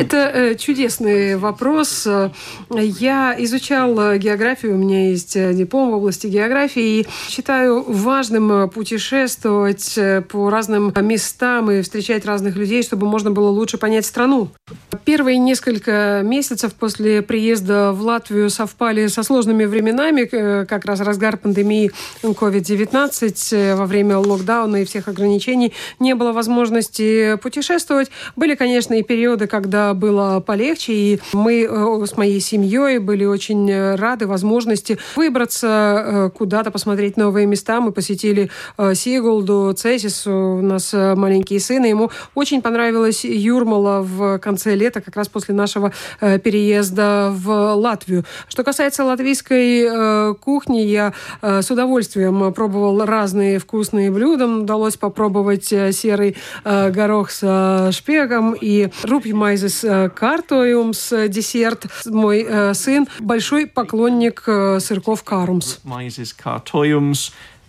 Это 0.06 0.30
э, 0.32 0.54
чудесный 0.54 1.36
вопрос. 1.36 2.06
Я 2.70 3.34
изучал 3.38 4.16
географию, 4.18 4.74
у 4.74 4.78
меня 4.78 5.08
есть 5.08 5.34
э, 5.34 5.52
диплом 5.52 5.90
в 5.90 5.94
области 5.94 6.28
географии, 6.28 7.00
и 7.00 7.06
считаю 7.28 7.82
важным 7.82 8.70
путешествовать 8.70 9.98
э, 9.98 10.22
по 10.22 10.48
разным 10.48 10.92
местам 11.00 11.70
и 11.72 11.82
встречать 11.82 12.24
разных 12.24 12.54
людей, 12.54 12.82
чтобы 12.84 13.08
можно 13.08 13.32
было 13.32 13.48
лучше 13.48 13.78
понять 13.78 14.06
страну. 14.06 14.50
Первые 15.04 15.38
несколько 15.38 16.20
месяцев 16.22 16.74
после 16.74 17.22
приезда 17.22 17.90
в 17.92 18.02
Латвию 18.02 18.48
совпали 18.48 19.08
со 19.08 19.24
сложными 19.24 19.64
временами, 19.64 20.24
как 20.64 20.84
раз 20.84 21.00
разгар 21.00 21.36
пандемии 21.36 21.90
COVID-19, 22.22 23.74
во 23.74 23.86
время 23.86 24.18
локдауна 24.18 24.82
и 24.82 24.84
всех 24.84 25.08
ограничений 25.08 25.72
не 25.98 26.14
было 26.14 26.32
возможности 26.32 26.91
возможности 26.92 27.36
путешествовать. 27.42 28.10
Были, 28.36 28.54
конечно, 28.54 28.94
и 28.94 29.02
периоды, 29.02 29.46
когда 29.46 29.94
было 29.94 30.40
полегче, 30.40 30.92
и 30.92 31.20
мы 31.32 31.66
э, 31.68 32.06
с 32.06 32.16
моей 32.16 32.40
семьей 32.40 32.98
были 32.98 33.24
очень 33.24 33.94
рады 33.96 34.26
возможности 34.26 34.98
выбраться 35.16 35.68
э, 35.68 36.30
куда-то, 36.30 36.70
посмотреть 36.70 37.16
новые 37.16 37.46
места. 37.46 37.80
Мы 37.80 37.92
посетили 37.92 38.50
э, 38.78 38.94
Сигулду, 38.94 39.72
Цесис, 39.76 40.26
у 40.26 40.60
нас 40.60 40.92
маленький 40.92 41.58
сын, 41.58 41.84
ему 41.84 42.10
очень 42.34 42.62
понравилась 42.62 43.24
Юрмала 43.24 44.02
в 44.02 44.38
конце 44.38 44.74
лета, 44.74 45.00
как 45.00 45.16
раз 45.16 45.28
после 45.28 45.54
нашего 45.54 45.92
переезда 46.20 47.30
в 47.32 47.74
Латвию. 47.74 48.24
Что 48.48 48.64
касается 48.64 49.04
латвийской 49.04 50.34
кухни, 50.36 50.80
я 50.80 51.12
с 51.42 51.70
удовольствием 51.70 52.52
пробовал 52.52 53.04
разные 53.04 53.58
вкусные 53.58 54.10
блюда. 54.10 54.46
Удалось 54.46 54.96
попробовать 54.96 55.66
серый 55.66 56.36
горох 56.90 57.30
с 57.30 57.92
шпегом 57.92 58.54
и 58.54 58.88
рупи 59.04 59.32
майзес 59.32 59.84
картоюмс 60.14 61.12
десерт. 61.28 61.86
Мой 62.06 62.46
сын 62.74 63.06
большой 63.20 63.66
поклонник 63.66 64.44
сырков 64.78 65.22
карумс. 65.22 65.78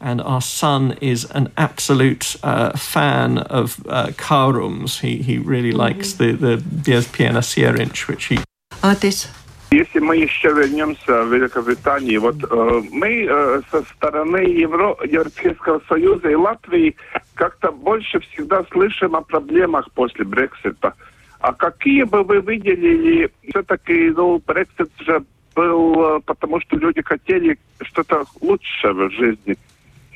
and 0.04 0.22
our 0.22 0.42
son 0.42 0.98
is 1.02 1.26
an 1.32 1.50
absolute 1.58 2.36
uh, 2.44 2.78
fan 2.78 3.38
of 3.38 3.80
uh, 3.88 4.08
Karums. 4.18 5.00
He 5.00 5.18
he 5.24 5.38
really 5.38 5.70
mm-hmm. 5.70 5.80
likes 5.80 6.14
the 6.14 6.34
the 6.34 6.58
Biezpiena 6.58 7.42
Sierinch, 7.42 8.08
which 8.08 8.26
he. 8.26 8.40
Atis. 8.84 9.28
Если 9.74 9.98
мы 9.98 10.18
еще 10.18 10.50
вернемся 10.50 11.24
в 11.24 11.34
Великобританию, 11.34 12.22
вот 12.22 12.36
э, 12.44 12.82
мы 12.92 13.26
э, 13.28 13.62
со 13.72 13.82
стороны 13.96 14.38
Евро, 14.38 14.96
Европейского 15.04 15.82
Союза 15.90 16.30
и 16.30 16.36
Латвии 16.36 16.96
как-то 17.34 17.72
больше 17.72 18.20
всегда 18.20 18.64
слышим 18.72 19.16
о 19.16 19.22
проблемах 19.22 19.90
после 19.96 20.26
Брексита. 20.26 20.94
А 21.40 21.54
какие 21.54 22.04
бы 22.04 22.24
вы 22.24 22.42
выделили, 22.42 23.32
все-таки, 23.50 24.12
ну, 24.12 24.40
Брексит 24.46 24.92
же 25.00 25.24
был, 25.56 26.18
э, 26.18 26.20
потому 26.24 26.62
что 26.62 26.78
люди 26.78 27.02
хотели 27.02 27.58
что-то 27.82 28.26
лучшего 28.42 29.10
в 29.10 29.14
жизни. 29.14 29.58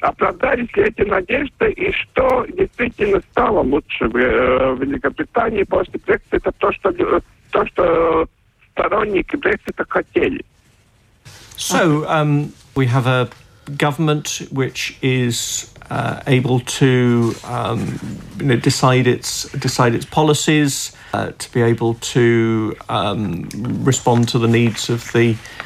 Оправдались 0.02 0.72
ли 0.76 0.84
эти 0.84 1.02
надежды 1.02 1.72
и 1.72 1.92
что 1.94 2.46
действительно 2.46 3.22
стало 3.32 3.62
лучше 3.64 4.08
в, 4.08 4.18
э, 4.18 4.74
в 4.74 4.84
Великобритании 4.84 5.64
после 5.64 6.00
Брексита, 6.06 6.52
то, 6.60 6.72
что, 6.74 6.94
то, 7.50 7.66
что 7.66 8.30
сторонники 8.77 9.37
Брексита 9.37 9.85
хотели? 9.89 10.45
So, 11.57 12.09
um, 12.09 12.53
we 12.75 12.87
have 12.87 13.07
a 13.07 13.29
government 13.77 14.43
which 14.51 14.99
is 15.03 15.73
uh, 15.91 16.21
able 16.27 16.61
to 16.61 17.35
um, 17.45 17.99
you 18.39 18.47
know, 18.47 18.57
decide 18.57 19.07
its 19.07 19.45
decide 19.53 19.95
its 19.95 20.07
policies, 20.07 20.97
uh, 21.13 21.33
to 21.39 21.53
be 21.53 21.61
able 21.61 21.95
to 21.95 22.75
um, 22.89 23.49
respond 23.85 24.29
to 24.29 24.39
the 24.39 24.49
needs 24.49 24.91
of 24.91 25.13
the 25.13 25.35
Um, 25.35 25.66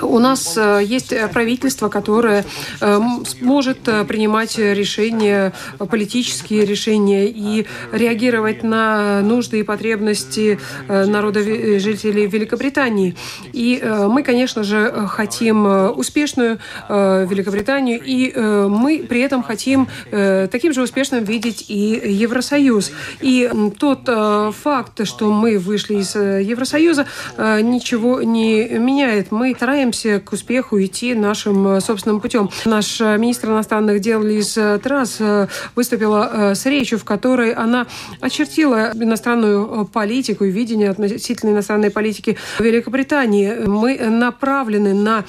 У 0.00 0.18
нас 0.18 0.56
э, 0.56 0.80
есть 0.82 1.12
э, 1.12 1.28
правительство, 1.28 1.90
которое 1.90 2.44
э, 2.80 3.00
сможет 3.26 3.80
принимать 4.08 4.56
решения, 4.58 5.52
политические 5.78 6.64
решения 6.64 7.26
и 7.26 7.66
реагировать 7.92 8.62
на 8.62 9.20
нужды 9.20 9.60
и 9.60 9.62
потребности 9.62 10.58
народа 10.88 11.42
жителей 11.42 12.26
Великобритании. 12.26 13.14
И 13.52 13.82
мы, 13.84 14.22
конечно 14.22 14.62
же, 14.62 15.06
хотим 15.08 15.66
успешную 15.96 16.58
Великобританию, 16.88 18.00
и 18.02 18.32
мы 18.36 19.04
при 19.08 19.20
этом 19.20 19.42
хотим 19.42 19.88
таким 20.10 20.72
же 20.72 20.82
успешным 20.82 21.24
видеть 21.24 21.66
и 21.68 22.00
Евросоюз. 22.04 22.92
И 23.20 23.50
тот 23.78 24.08
факт, 24.62 25.06
что 25.06 25.32
мы 25.32 25.58
вышли 25.58 25.96
из 25.96 26.14
Евросоюза, 26.14 27.01
Союза 27.02 27.06
э, 27.36 27.60
ничего 27.60 28.22
не 28.22 28.68
меняет. 28.68 29.30
Мы 29.32 29.54
стараемся 29.54 30.20
к 30.20 30.32
успеху 30.32 30.82
идти 30.82 31.14
нашим 31.14 31.68
э, 31.68 31.80
собственным 31.80 32.20
путем. 32.20 32.50
Наш 32.64 33.00
э, 33.00 33.16
министр 33.18 33.48
иностранных 33.48 34.00
дел 34.00 34.22
Лиз 34.22 34.58
Трасс 34.82 35.20
выступила 35.74 36.52
с 36.54 36.66
речью, 36.66 36.98
в 36.98 37.04
которой 37.04 37.52
она 37.52 37.86
очертила 38.20 38.92
иностранную 38.94 39.86
политику 39.86 40.44
и 40.44 40.50
видение 40.50 40.90
относительно 40.90 41.50
иностранной 41.50 41.90
политики 41.90 42.36
Великобритании. 42.58 43.66
Мы 43.66 43.98
направлены 43.98 44.94
на 44.94 45.24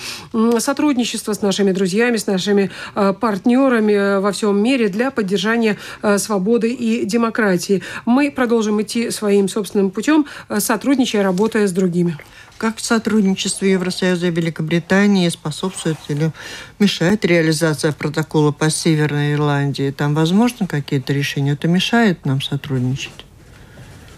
сотрудничество 0.60 1.34
с 1.34 1.42
нашими 1.42 1.72
друзьями, 1.72 2.18
с 2.18 2.28
нашими 2.28 2.72
партнерами 2.94 4.20
во 4.20 4.32
всем 4.32 4.62
мире 4.62 4.88
для 4.90 5.12
поддержания 5.12 5.78
свободы 6.18 6.72
и 6.74 7.06
демократии. 7.06 7.82
Мы 8.06 8.32
продолжим 8.32 8.82
идти 8.82 9.12
своим 9.12 9.48
собственным 9.48 9.92
путем, 9.92 10.26
сотрудничая, 10.58 11.24
работая 11.24 11.63
с 11.68 11.72
другими. 11.72 12.18
как 12.64 12.80
сотрудничество 12.80 13.66
Евросоюза 13.66 14.28
и 14.28 14.32
Великобритании 14.32 15.28
способствует 15.28 15.98
или 16.08 16.32
мешает 16.80 17.26
реализация 17.26 17.92
протокола 17.92 18.52
по 18.52 18.70
Северной 18.70 19.34
Ирландии? 19.34 19.92
Там 19.92 20.14
возможно 20.14 20.66
какие-то 20.66 21.12
решения? 21.12 21.52
Это 21.52 21.68
мешает 21.68 22.26
нам 22.26 22.42
сотрудничать? 22.42 23.26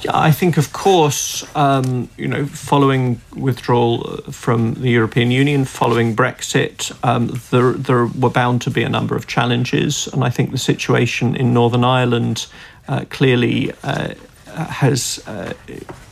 I 0.07 0.31
think, 0.31 0.57
of 0.57 0.71
course, 0.71 1.43
um, 1.55 2.07
you 2.17 2.27
know, 2.27 2.45
following 2.45 3.19
withdrawal 3.35 4.21
from 4.29 4.75
the 4.75 4.91
European 4.91 5.31
Union, 5.31 5.65
following 5.65 6.15
Brexit, 6.15 6.91
um, 7.03 7.41
there, 7.49 7.71
there 7.71 8.05
were 8.05 8.29
bound 8.29 8.61
to 8.63 8.69
be 8.69 8.83
a 8.83 8.89
number 8.89 9.15
of 9.15 9.25
challenges, 9.25 10.07
and 10.13 10.23
I 10.23 10.29
think 10.29 10.51
the 10.51 10.59
situation 10.59 11.35
in 11.35 11.53
Northern 11.53 11.83
Ireland 11.83 12.45
uh, 12.87 13.05
clearly 13.09 13.73
uh, 13.83 14.13
has 14.55 15.23
uh, 15.25 15.53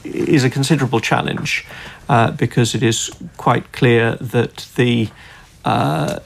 is 0.03 0.43
a 0.43 0.49
considerable 0.49 0.99
challenge 0.99 1.65
uh, 2.09 2.31
because 2.31 2.75
it 2.75 2.83
is 2.83 3.11
quite 3.37 3.71
clear 3.71 4.15
that 4.15 4.67
the 4.75 5.09
uh, 5.65 6.19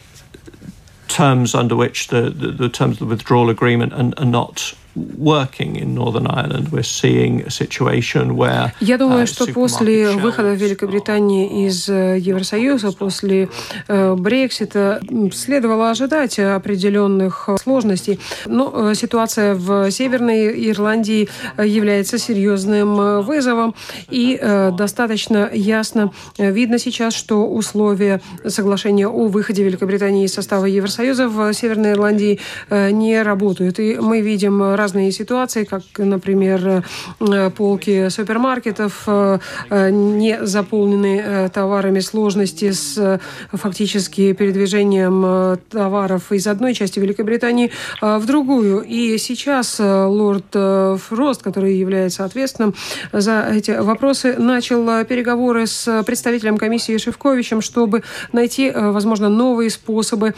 terms 1.08 1.56
under 1.56 1.76
which 1.76 2.08
the, 2.08 2.30
the, 2.30 2.52
the, 2.52 2.70
terms 2.70 2.94
of 2.94 3.00
the 3.00 3.06
withdrawal 3.06 3.50
agreement 3.50 3.94
are, 3.94 4.12
are 4.22 4.26
not 4.26 4.74
working 5.18 5.76
in 5.76 5.96
Northern 5.96 6.28
Ireland. 6.28 6.72
We're 6.72 6.84
seeing 6.84 7.42
a 7.42 7.50
situation 7.50 8.36
where, 8.36 8.74
Я 8.80 8.98
думаю, 8.98 9.24
uh, 9.24 9.28
что 9.28 9.48
после 9.54 10.12
выхода 10.12 10.54
Великобритании 10.54 11.66
из 11.66 11.88
э, 11.90 12.18
Евросоюза, 12.20 12.92
после 12.92 13.50
э, 13.88 14.16
Брексита, 14.16 15.02
следовало 15.34 15.92
ожидать 15.92 16.40
определенных 16.40 17.50
сложностей. 17.62 18.20
Но 18.46 18.92
э, 18.92 18.96
ситуация 18.96 19.56
в 19.56 19.92
Северной 19.92 20.70
Ирландии 20.70 21.30
является 21.58 22.18
серьезным 22.18 23.22
вызовом, 23.24 23.76
и 24.10 24.40
достаточно 24.78 25.50
ясно 25.54 26.12
видно 26.38 26.80
сейчас, 26.80 27.14
что 27.14 27.48
условия 27.48 28.22
соглашения 28.46 29.08
о 29.08 29.28
выходе 29.28 29.64
Великобритании 29.64 30.26
из 30.26 30.34
состава 30.34 30.66
Евросоюза 30.66 31.28
в 31.28 31.54
Северной 31.54 31.94
Ирландии 31.94 32.40
не 32.70 33.22
работают. 33.22 33.80
И 33.80 33.98
мы 34.00 34.22
видим 34.22 34.76
разные 34.88 35.12
ситуации, 35.12 35.66
как, 35.66 35.84
например, 35.98 36.84
э, 37.20 37.50
полки 37.50 38.08
супермаркетов 38.08 39.04
э, 39.08 39.40
э, 39.70 39.90
не 39.90 40.46
заполнены 40.46 41.50
товарами 41.50 42.00
сложности 42.00 42.72
с 42.72 43.20
фактически 43.52 44.32
передвижением 44.32 45.58
товаров 45.70 46.32
из 46.32 46.48
одной 46.48 46.74
части 46.74 47.00
Великобритании 47.00 47.72
в 48.02 48.26
другую. 48.26 48.82
И 48.82 49.18
сейчас 49.18 49.80
лорд 49.80 50.56
Фрост, 51.02 51.44
который 51.44 51.76
является 51.76 52.24
ответственным 52.24 52.74
за 53.12 53.50
эти 53.52 53.72
вопросы, 53.72 54.36
начал 54.38 55.04
переговоры 55.06 55.68
с 55.68 56.04
представителем 56.04 56.58
комиссии 56.58 56.98
Шевковичем, 56.98 57.62
чтобы 57.62 58.04
найти, 58.32 58.72
возможно, 58.74 59.30
новые 59.30 59.70
способы, 59.70 60.34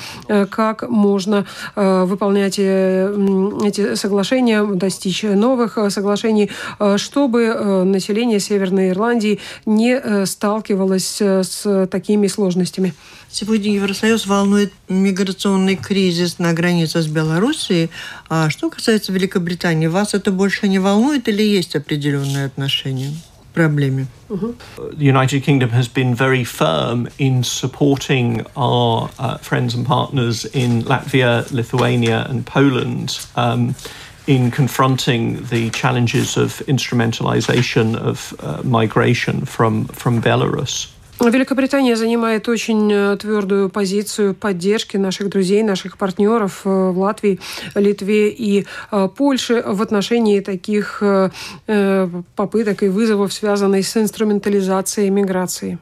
как 0.49 0.89
можно 0.89 1.45
выполнять 1.75 2.57
эти 2.59 3.95
соглашения 3.95 4.38
соглашения, 4.39 4.63
достичь 4.75 5.23
новых 5.23 5.77
э, 5.77 5.89
соглашений, 5.89 6.49
э, 6.79 6.97
чтобы 6.97 7.43
э, 7.43 7.83
население 7.83 8.39
Северной 8.39 8.89
Ирландии 8.89 9.39
не 9.65 10.25
сталкивалось 10.25 11.21
с 11.21 11.87
такими 11.87 12.27
сложностями. 12.27 12.93
Сегодня 13.31 13.73
Евросоюз 13.73 14.25
волнует 14.27 14.73
миграционный 14.87 15.75
кризис 15.75 16.39
на 16.39 16.53
границе 16.53 17.01
с 17.01 17.07
Белоруссией. 17.07 17.89
А 18.29 18.49
что 18.49 18.69
касается 18.69 19.11
Великобритании, 19.11 19.87
вас 19.87 20.13
это 20.13 20.31
больше 20.31 20.67
не 20.67 20.79
волнует 20.79 21.27
или 21.27 21.43
есть 21.43 21.75
определенные 21.75 22.45
отношения? 22.45 23.11
проблеме. 23.53 24.07
The 24.29 25.05
United 25.15 25.43
Kingdom 25.43 25.69
has 25.71 25.87
been 25.87 26.15
very 26.15 26.43
firm 26.43 27.07
in 27.17 27.43
supporting 27.43 28.45
our 28.55 29.09
uh, 29.17 29.37
friends 29.37 29.73
and 29.75 29.85
partners 29.85 30.45
in 30.53 30.83
Latvia, 30.83 31.31
Lithuania, 31.51 32.27
and 32.29 32.45
Poland. 32.45 33.07
Um, 33.35 33.75
in 34.29 34.51
confronting 34.51 35.43
the 35.49 35.71
challenges 35.71 36.37
of 36.37 36.61
instrumentalization 36.67 37.95
of 37.95 38.17
uh, 38.39 38.61
migration 38.63 39.43
from, 39.45 39.85
from 39.85 40.21
Belarus. 40.21 40.87
Великобритания 41.19 41.97
занимает 41.97 42.47
очень 42.47 42.89
э, 42.93 43.17
твердую 43.17 43.69
позицию 43.69 44.33
поддержки 44.33 44.95
наших 44.95 45.29
друзей, 45.29 45.63
наших 45.63 45.97
партнеров 45.97 46.61
э, 46.63 46.69
в 46.69 46.97
Латвии, 46.97 47.41
Литве 47.75 48.29
и 48.29 48.65
э, 48.91 49.09
Польше 49.17 49.61
в 49.65 49.81
отношении 49.81 50.39
таких 50.39 51.03
попыток 52.35 52.83
и 52.83 52.87
вызовов, 52.87 53.33
связанных 53.33 53.85
с 53.85 53.97
инструментализацией 53.97 55.09
миграции. 55.09 55.77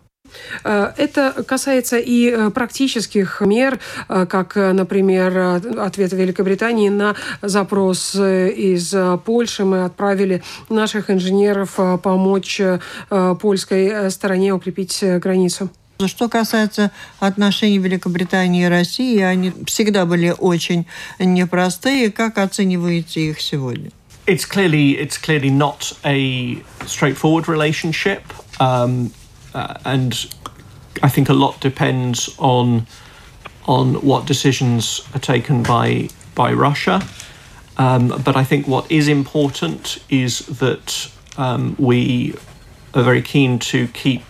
Э, 0.64 0.92
это 0.98 1.44
касается 1.48 1.98
и 1.98 2.30
э, 2.30 2.50
практических 2.50 3.42
мер, 3.42 3.80
э, 4.10 4.26
как, 4.26 4.56
например, 4.56 5.62
ответ 5.80 6.14
Великобритании 6.14 6.90
на 6.90 7.16
запрос 7.42 8.16
из 8.16 8.94
Польши. 9.26 9.66
Мы 9.66 9.86
отправили 9.86 10.44
наших 10.70 11.10
инженеров 11.10 11.80
помочь 12.02 12.62
польской 13.10 14.12
стороне 14.12 14.54
укрепить 14.54 15.04
границу. 15.04 15.70
Что 16.06 16.30
касается 16.30 16.92
отношений 17.20 17.80
Великобритании 17.80 18.66
и 18.66 18.70
России, 18.70 19.20
они 19.20 19.52
всегда 19.66 20.06
были 20.06 20.34
очень 20.38 20.86
непростые. 21.20 22.12
Как 22.12 22.38
оцениваете 22.38 23.30
их 23.30 23.42
сегодня? 23.42 23.90
It's 24.28 24.46
clearly, 24.46 24.92
it's 25.00 25.18
clearly 25.18 25.50
not 25.50 25.94
a 26.04 26.62
straightforward 26.86 27.48
relationship. 27.48 28.22
Um, 28.60 29.12
uh, 29.58 29.74
and 29.86 30.14
I 31.02 31.10
think 31.10 31.30
a 31.30 31.34
lot 31.34 31.60
depends 31.60 32.36
on 32.38 32.86
on 33.66 33.96
what 33.96 34.26
decisions 34.26 35.02
are 35.14 35.20
taken 35.20 35.64
by 35.64 36.10
by 36.36 36.54
Russia. 36.54 37.02
Um, 37.78 38.22
but 38.24 38.36
I 38.36 38.44
think 38.44 38.68
what 38.68 38.92
is 38.92 39.08
important 39.08 40.00
is 40.10 40.40
that 40.64 41.12
um, 41.38 41.76
we 41.78 42.34
are 42.94 43.04
very 43.04 43.22
keen 43.22 43.60
to 43.60 43.88
keep 43.88 44.24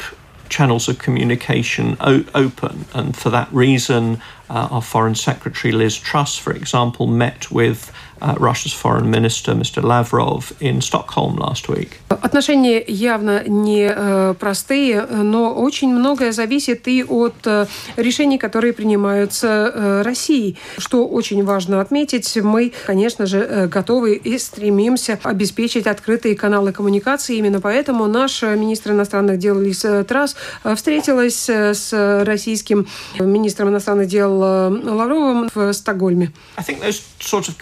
channels 0.50 0.88
of 0.88 0.98
communication 0.98 1.98
open, 2.00 2.86
and 2.94 3.16
for 3.16 3.30
that 3.30 3.50
reason, 3.52 4.22
uh, 4.50 4.70
our 4.72 4.82
Foreign 4.82 5.16
Secretary 5.16 5.74
Liz 5.74 5.98
Truss, 5.98 6.38
for 6.38 6.54
example, 6.54 7.06
met 7.08 7.52
with 7.52 7.92
uh, 8.22 8.36
Russia's 8.38 8.74
foreign 8.74 9.10
minister, 9.10 9.54
Mr. 9.54 9.84
Lavrov, 9.84 10.54
in 10.60 10.82
Stockholm 10.82 11.38
last 11.38 11.68
week. 11.70 11.90
Отношения 12.10 12.84
явно 12.88 13.44
не 13.48 13.92
э, 13.94 14.34
простые, 14.40 15.06
но 15.06 15.54
очень 15.54 15.94
многое 15.94 16.32
зависит 16.32 16.88
и 16.88 17.04
от 17.04 17.36
э, 17.46 17.66
решений, 17.96 18.38
которые 18.38 18.74
принимаются 18.74 19.72
э, 19.74 20.02
Россией. 20.04 20.58
Что 20.78 21.08
очень 21.08 21.44
важно 21.44 21.82
отметить, 21.82 22.38
мы, 22.38 22.74
конечно 22.86 23.26
же, 23.26 23.70
готовы 23.72 24.16
и 24.16 24.38
стремимся 24.38 25.20
обеспечить 25.24 25.88
открытые 25.88 26.36
каналы 26.36 26.72
коммуникации. 26.72 27.38
Именно 27.38 27.62
поэтому 27.62 28.08
наш 28.08 28.42
министр 28.42 28.92
иностранных 28.92 29.38
дел 29.38 29.60
Лиз 29.60 29.86
Трасс 30.08 30.36
э, 30.64 30.76
встретилась 30.76 31.50
с 31.50 32.24
российским 32.26 32.88
министром 33.20 33.70
иностранных 33.70 34.08
дел 34.08 34.34
Лавровым 34.38 35.50
в 35.54 35.74
Стокгольме. 35.74 36.32
I 36.58 36.64
think 36.64 36.82
those 36.82 37.02
sorts 37.20 37.48
of 37.48 37.58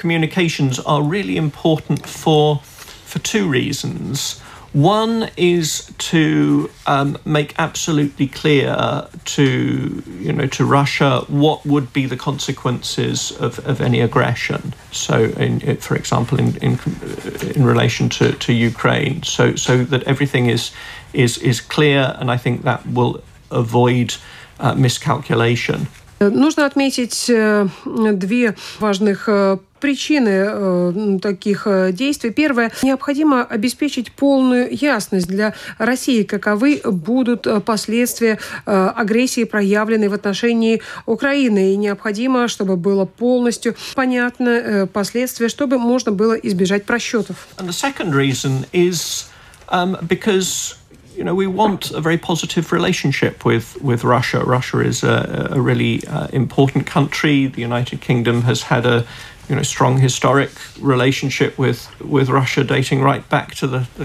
are 0.79 1.01
really 1.03 1.38
important 1.38 2.05
for 2.05 2.62
for 3.05 3.19
two 3.19 3.47
reasons. 3.47 4.41
One 4.73 5.29
is 5.38 5.89
to 6.10 6.69
um, 6.86 7.17
make 7.23 7.55
absolutely 7.58 8.27
clear 8.27 9.08
to 9.23 10.03
you 10.19 10.34
know 10.34 10.47
to 10.47 10.65
Russia 10.65 11.23
what 11.29 11.65
would 11.65 11.93
be 11.93 12.05
the 12.08 12.17
consequences 12.17 13.31
of, 13.39 13.65
of 13.65 13.79
any 13.79 14.01
aggression. 14.01 14.73
So, 14.91 15.15
in, 15.38 15.77
for 15.77 15.95
example, 15.95 16.39
in, 16.39 16.58
in 16.58 16.77
in 17.55 17.63
relation 17.63 18.10
to, 18.10 18.34
to 18.34 18.51
Ukraine, 18.51 19.23
so 19.23 19.55
so 19.55 19.86
that 19.86 20.03
everything 20.03 20.47
is 20.47 20.71
is 21.13 21.38
is 21.38 21.62
clear, 21.62 22.13
and 22.19 22.29
I 22.29 22.38
think 22.38 22.63
that 22.63 22.86
will 22.86 23.21
avoid 23.51 24.15
uh, 24.60 24.75
miscalculation. 24.75 25.88
Нужно 26.19 26.65
отметить 26.65 27.30
э, 27.30 27.67
две 27.84 28.56
важных 28.80 29.28
э, 29.28 29.58
причины 29.82 30.30
э, 30.30 31.19
таких 31.21 31.67
действий. 31.91 32.30
Первое. 32.30 32.71
Необходимо 32.82 33.43
обеспечить 33.43 34.13
полную 34.13 34.69
ясность 34.71 35.28
для 35.28 35.54
России, 35.78 36.23
каковы 36.23 36.82
будут 36.86 37.47
последствия 37.65 38.39
агрессии, 38.65 39.43
проявленной 39.43 40.08
в 40.08 40.13
отношении 40.13 40.82
Украины. 41.06 41.73
И 41.73 41.75
необходимо, 41.75 42.47
чтобы 42.47 42.78
было 42.78 43.06
полностью 43.06 43.75
понятно 43.93 44.88
последствия, 44.91 45.49
чтобы 45.49 45.78
можно 45.78 46.12
было 46.12 46.33
избежать 46.33 46.85
просчетов. 46.85 47.48
And 47.58 47.67
the 47.67 47.73
second 47.73 48.13
reason 48.13 48.65
is 48.71 49.25
um, 49.69 49.98
because 50.08 50.75
you 51.15 51.23
know, 51.23 51.35
we 51.35 51.47
want 51.47 51.91
a 51.91 52.01
very 52.01 52.17
positive 52.17 52.71
relationship 52.71 53.45
with, 53.45 53.81
with 53.81 54.03
Russia. 54.03 54.43
Russia 54.43 54.79
is 54.79 55.03
a, 55.03 55.49
a 55.51 55.61
really 55.61 56.05
uh, 56.07 56.27
important 56.27 56.85
country. 56.85 57.47
The 57.47 57.61
United 57.61 58.01
Kingdom 58.01 58.41
has 58.43 58.63
had 58.63 58.85
a 58.85 59.05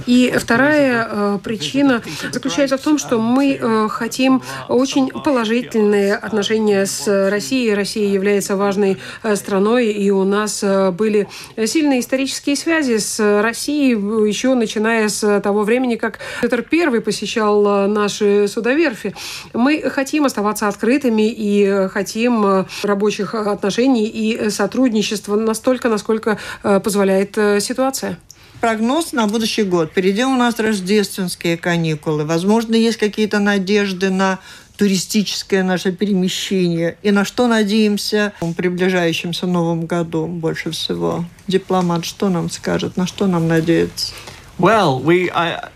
И 0.06 0.32
вторая 0.36 1.08
э, 1.10 1.38
причина 1.42 2.02
заключается 2.30 2.76
в 2.76 2.80
том, 2.80 2.98
что 2.98 3.18
мы 3.18 3.58
э, 3.60 3.88
хотим 3.88 4.42
очень 4.68 5.08
положительные 5.08 6.14
отношения 6.14 6.86
с 6.86 7.30
Россией. 7.30 7.74
Россия 7.74 8.08
является 8.08 8.56
важной 8.56 8.98
э, 9.22 9.36
страной, 9.36 9.86
и 9.86 10.10
у 10.10 10.24
нас 10.24 10.62
были 10.92 11.28
сильные 11.64 12.00
исторические 12.00 12.56
связи 12.56 12.98
с 12.98 13.40
Россией, 13.42 13.92
еще 14.28 14.54
начиная 14.54 15.08
с 15.08 15.40
того 15.40 15.62
времени, 15.62 15.96
как 15.96 16.18
Петр 16.42 16.64
I 16.70 17.00
посещал 17.00 17.88
наши 17.88 18.46
судоверфи. 18.48 19.14
Мы 19.54 19.82
хотим 19.90 20.24
оставаться 20.26 20.68
открытыми 20.68 21.30
и 21.30 21.88
хотим 21.88 22.66
рабочих 22.82 23.34
отношений 23.34 24.06
и 24.06 24.50
сотрудничества 24.50 25.29
настолько, 25.36 25.88
насколько 25.88 26.38
э, 26.62 26.80
позволяет 26.80 27.36
э, 27.38 27.60
ситуация 27.60 28.18
прогноз 28.60 29.12
на 29.12 29.26
будущий 29.26 29.62
год. 29.62 29.90
Впереди 29.90 30.22
у 30.24 30.36
нас 30.36 30.58
рождественские 30.58 31.56
каникулы. 31.56 32.24
Возможно, 32.24 32.74
есть 32.74 32.98
какие-то 32.98 33.38
надежды 33.38 34.10
на 34.10 34.38
туристическое 34.76 35.62
наше 35.62 35.92
перемещение. 35.92 36.96
И 37.02 37.10
на 37.10 37.24
что 37.24 37.48
надеемся 37.48 38.32
в 38.40 38.54
приближающемся 38.54 39.46
Новом 39.46 39.86
году 39.86 40.26
больше 40.26 40.70
всего? 40.70 41.24
Дипломат 41.46 42.04
что 42.04 42.28
нам 42.28 42.50
скажет? 42.50 42.96
На 42.96 43.06
что 43.06 43.26
нам 43.26 43.48
надеяться? 43.48 44.12
Well, 44.58 45.02
we, 45.02 45.30
I, 45.34 45.70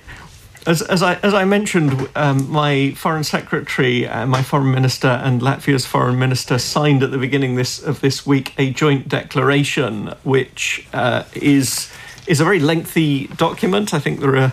As, 0.67 0.81
as, 0.81 1.03
I, 1.03 1.15
as 1.17 1.35
I 1.35 1.45
mentioned, 1.45 2.09
um, 2.17 2.51
my 2.51 2.93
foreign 2.93 3.25
secretary, 3.25 4.09
uh, 4.09 4.27
my 4.27 4.43
foreign 4.43 4.73
minister, 4.73 5.09
and 5.09 5.43
Latvia's 5.43 5.85
foreign 5.85 6.19
minister 6.19 6.59
signed 6.59 7.03
at 7.03 7.11
the 7.11 7.19
beginning 7.19 7.57
this, 7.57 7.83
of 7.83 8.01
this 8.01 8.27
week 8.27 8.55
a 8.57 8.71
joint 8.71 9.09
declaration, 9.09 10.15
which 10.23 10.87
uh, 10.95 11.25
is 11.35 11.93
is 12.27 12.41
a 12.41 12.45
very 12.45 12.59
lengthy 12.61 13.27
document. 13.27 13.93
I 13.93 13.99
think 13.99 14.21
there 14.21 14.37
are 14.37 14.53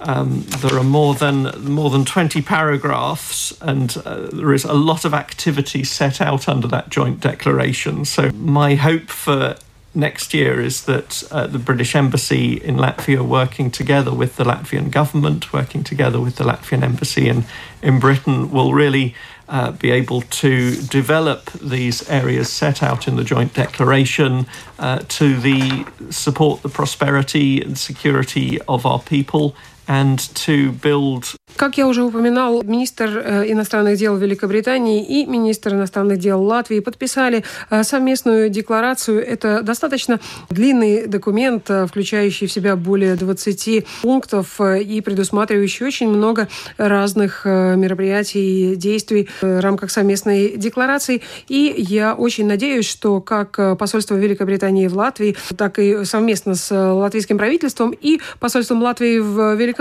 um, 0.00 0.44
there 0.60 0.78
are 0.78 0.84
more 0.84 1.14
than 1.14 1.62
more 1.62 1.90
than 1.90 2.06
twenty 2.06 2.40
paragraphs, 2.40 3.52
and 3.60 3.94
uh, 4.06 4.28
there 4.32 4.54
is 4.54 4.64
a 4.64 4.72
lot 4.72 5.04
of 5.04 5.12
activity 5.12 5.84
set 5.84 6.22
out 6.22 6.48
under 6.48 6.66
that 6.68 6.88
joint 6.88 7.20
declaration. 7.20 8.06
So 8.06 8.30
my 8.30 8.74
hope 8.76 9.10
for 9.10 9.56
next 9.94 10.32
year 10.32 10.60
is 10.60 10.84
that 10.84 11.22
uh, 11.30 11.46
the 11.46 11.58
British 11.58 11.94
Embassy 11.94 12.54
in 12.54 12.76
Latvia, 12.76 13.26
working 13.26 13.70
together 13.70 14.12
with 14.12 14.36
the 14.36 14.44
Latvian 14.44 14.90
government, 14.90 15.52
working 15.52 15.84
together 15.84 16.20
with 16.20 16.36
the 16.36 16.44
Latvian 16.44 16.82
Embassy 16.82 17.28
in, 17.28 17.44
in 17.82 17.98
Britain, 17.98 18.50
will 18.50 18.72
really 18.72 19.14
uh, 19.48 19.72
be 19.72 19.90
able 19.90 20.22
to 20.22 20.76
develop 20.82 21.50
these 21.52 22.08
areas 22.08 22.50
set 22.50 22.82
out 22.82 23.06
in 23.06 23.16
the 23.16 23.24
joint 23.24 23.52
declaration 23.52 24.46
uh, 24.78 25.00
to 25.08 25.38
the 25.38 25.84
support 26.10 26.62
the 26.62 26.68
prosperity 26.68 27.60
and 27.60 27.76
security 27.76 28.60
of 28.62 28.86
our 28.86 29.00
people 29.00 29.54
and 29.88 30.18
to 30.34 30.72
build 30.82 31.36
Как 31.56 31.76
я 31.76 31.86
уже 31.86 32.02
упоминал, 32.02 32.62
министр 32.62 33.22
э, 33.24 33.52
иностранных 33.52 33.98
дел 33.98 34.16
Великобритании 34.16 35.04
и 35.04 35.26
министр 35.26 35.74
иностранных 35.74 36.18
дел 36.18 36.42
Латвии 36.42 36.80
подписали 36.80 37.44
э, 37.70 37.82
совместную 37.82 38.48
декларацию. 38.48 39.24
Это 39.24 39.62
достаточно 39.62 40.18
длинный 40.48 41.06
документ, 41.06 41.68
э, 41.68 41.86
включающий 41.86 42.46
в 42.46 42.52
себя 42.52 42.74
более 42.74 43.16
20 43.16 43.86
пунктов 44.00 44.60
и 44.60 45.00
предусматривающий 45.02 45.86
очень 45.86 46.08
много 46.08 46.48
разных 46.78 47.44
мероприятий 47.44 48.72
и 48.72 48.76
действий 48.76 49.28
в 49.40 49.60
рамках 49.60 49.90
совместной 49.90 50.56
декларации. 50.56 51.22
И 51.48 51.74
я 51.76 52.14
очень 52.14 52.46
надеюсь, 52.46 52.86
что 52.86 53.20
как 53.20 53.78
посольство 53.78 54.14
Великобритании 54.14 54.86
в 54.88 54.96
Латвии, 54.96 55.36
так 55.56 55.78
и 55.78 56.04
совместно 56.04 56.54
с 56.54 56.74
латвийским 56.74 57.36
правительством 57.38 57.90
и 57.90 58.20
посольством 58.40 58.82
Латвии 58.82 59.18
в 59.18 59.54
Великобритании 59.54 59.71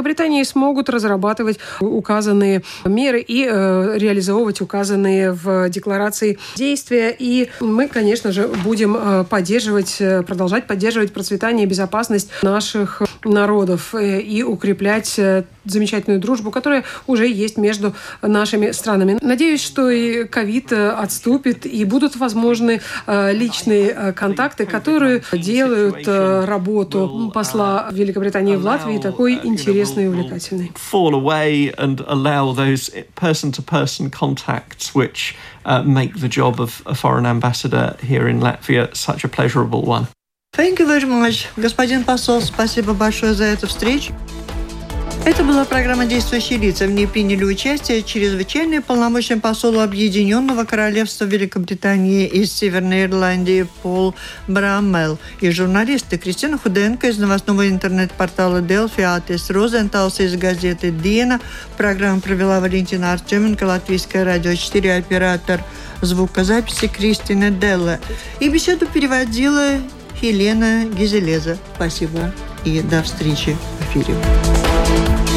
смогут 0.46 0.90
разрабатывать 0.90 1.60
указанные 1.80 2.64
меры 2.86 3.22
и 3.22 3.48
э, 3.50 3.98
реализовывать 3.98 4.62
указанные 4.62 5.32
в 5.32 5.70
декларации 5.70 6.38
действия. 6.56 7.16
И 7.18 7.50
мы, 7.60 7.88
конечно 7.88 8.32
же, 8.32 8.48
будем 8.64 8.96
э, 8.98 9.24
поддерживать, 9.24 9.98
э, 10.00 10.24
продолжать 10.24 10.68
поддерживать 10.68 11.14
процветание 11.14 11.66
и 11.66 11.70
безопасность 11.70 12.30
наших 12.42 13.02
народов 13.24 13.94
и 13.96 14.44
укреплять 14.44 15.20
замечательную 15.66 16.20
дружбу, 16.20 16.52
которая 16.52 16.84
уже 17.08 17.28
есть 17.28 17.58
между 17.58 17.94
нашими 18.22 18.72
странами. 18.72 19.18
Надеюсь, 19.22 19.64
что 19.64 19.90
и 19.90 20.26
ковид 20.26 20.74
отступит 20.74 21.66
и 21.66 21.86
будут 21.86 22.16
возможны 22.16 22.82
личные 23.08 24.14
контакты, 24.14 24.66
которые 24.66 25.24
делают 25.34 26.08
работу 26.08 27.32
посла 27.34 27.90
Великобритании 27.92 28.56
в 28.56 28.66
Латвии 28.66 28.98
такой 28.98 29.40
интересной 29.44 30.06
и 30.06 30.08
увлекательной 30.08 30.72
and 31.78 32.02
allow 32.08 32.54
those 32.54 32.90
person 33.16 33.52
to 33.52 33.62
person 33.62 34.10
contacts 34.10 34.96
which 34.96 35.36
uh, 35.66 35.84
make 35.84 36.20
the 36.20 36.30
job 36.30 36.60
of 36.60 36.82
a 36.86 36.96
foreign 36.96 37.26
ambassador 37.26 37.98
here 38.02 38.28
in 38.28 38.40
Latvia 38.40 38.96
such 38.96 39.24
a 39.24 39.28
pleasurable 39.28 39.84
one. 39.84 40.08
Thank 40.54 40.80
you 40.80 40.88
very 40.88 41.06
much. 41.06 41.48
Господин 41.56 42.04
посол, 42.04 42.42
спасибо 42.42 42.94
большое 42.94 43.34
за 43.34 43.46
эту 43.46 43.68
встречу. 43.68 44.14
Это 45.24 45.44
была 45.44 45.66
программа 45.66 46.06
«Действующие 46.06 46.58
лица». 46.58 46.88
В 46.88 46.92
ней 46.92 47.06
приняли 47.06 47.44
участие 47.44 48.02
чрезвычайный 48.02 48.82
полномочный 48.82 49.38
посол 49.38 49.80
Объединенного 49.80 50.64
Королевства 50.64 51.26
Великобритании 51.26 52.26
из 52.26 52.52
Северной 52.52 53.06
Ирландии 53.06 53.68
Пол 53.84 54.16
Браммел 54.48 55.20
и 55.40 55.52
журналисты 55.52 56.18
Кристина 56.18 56.58
Худенко 56.58 57.08
из 57.08 57.20
новостного 57.20 57.70
интернет-портала 57.70 58.62
Делфи, 58.62 59.02
Атис 59.02 59.52
Розенталс 59.52 60.20
из 60.20 60.36
газеты 60.36 60.90
«Диена». 60.90 61.40
Программу 61.78 62.20
провела 62.20 62.60
Валентина 62.60 63.14
Артеменко, 63.14 63.66
Латвийское 63.66 64.26
радио 64.26 64.56
4, 64.56 64.96
оператор 64.96 65.64
звукозаписи 66.02 66.88
Кристина 66.88 67.52
Делла. 67.52 68.00
И 68.40 68.50
беседу 68.50 68.88
переводила 68.88 69.76
Елена 70.20 70.86
Гизелеза. 70.86 71.60
Спасибо 71.76 72.34
и 72.66 72.82
до 72.82 73.02
встречи 73.04 73.56
в 73.80 73.82
эфире. 73.86 75.31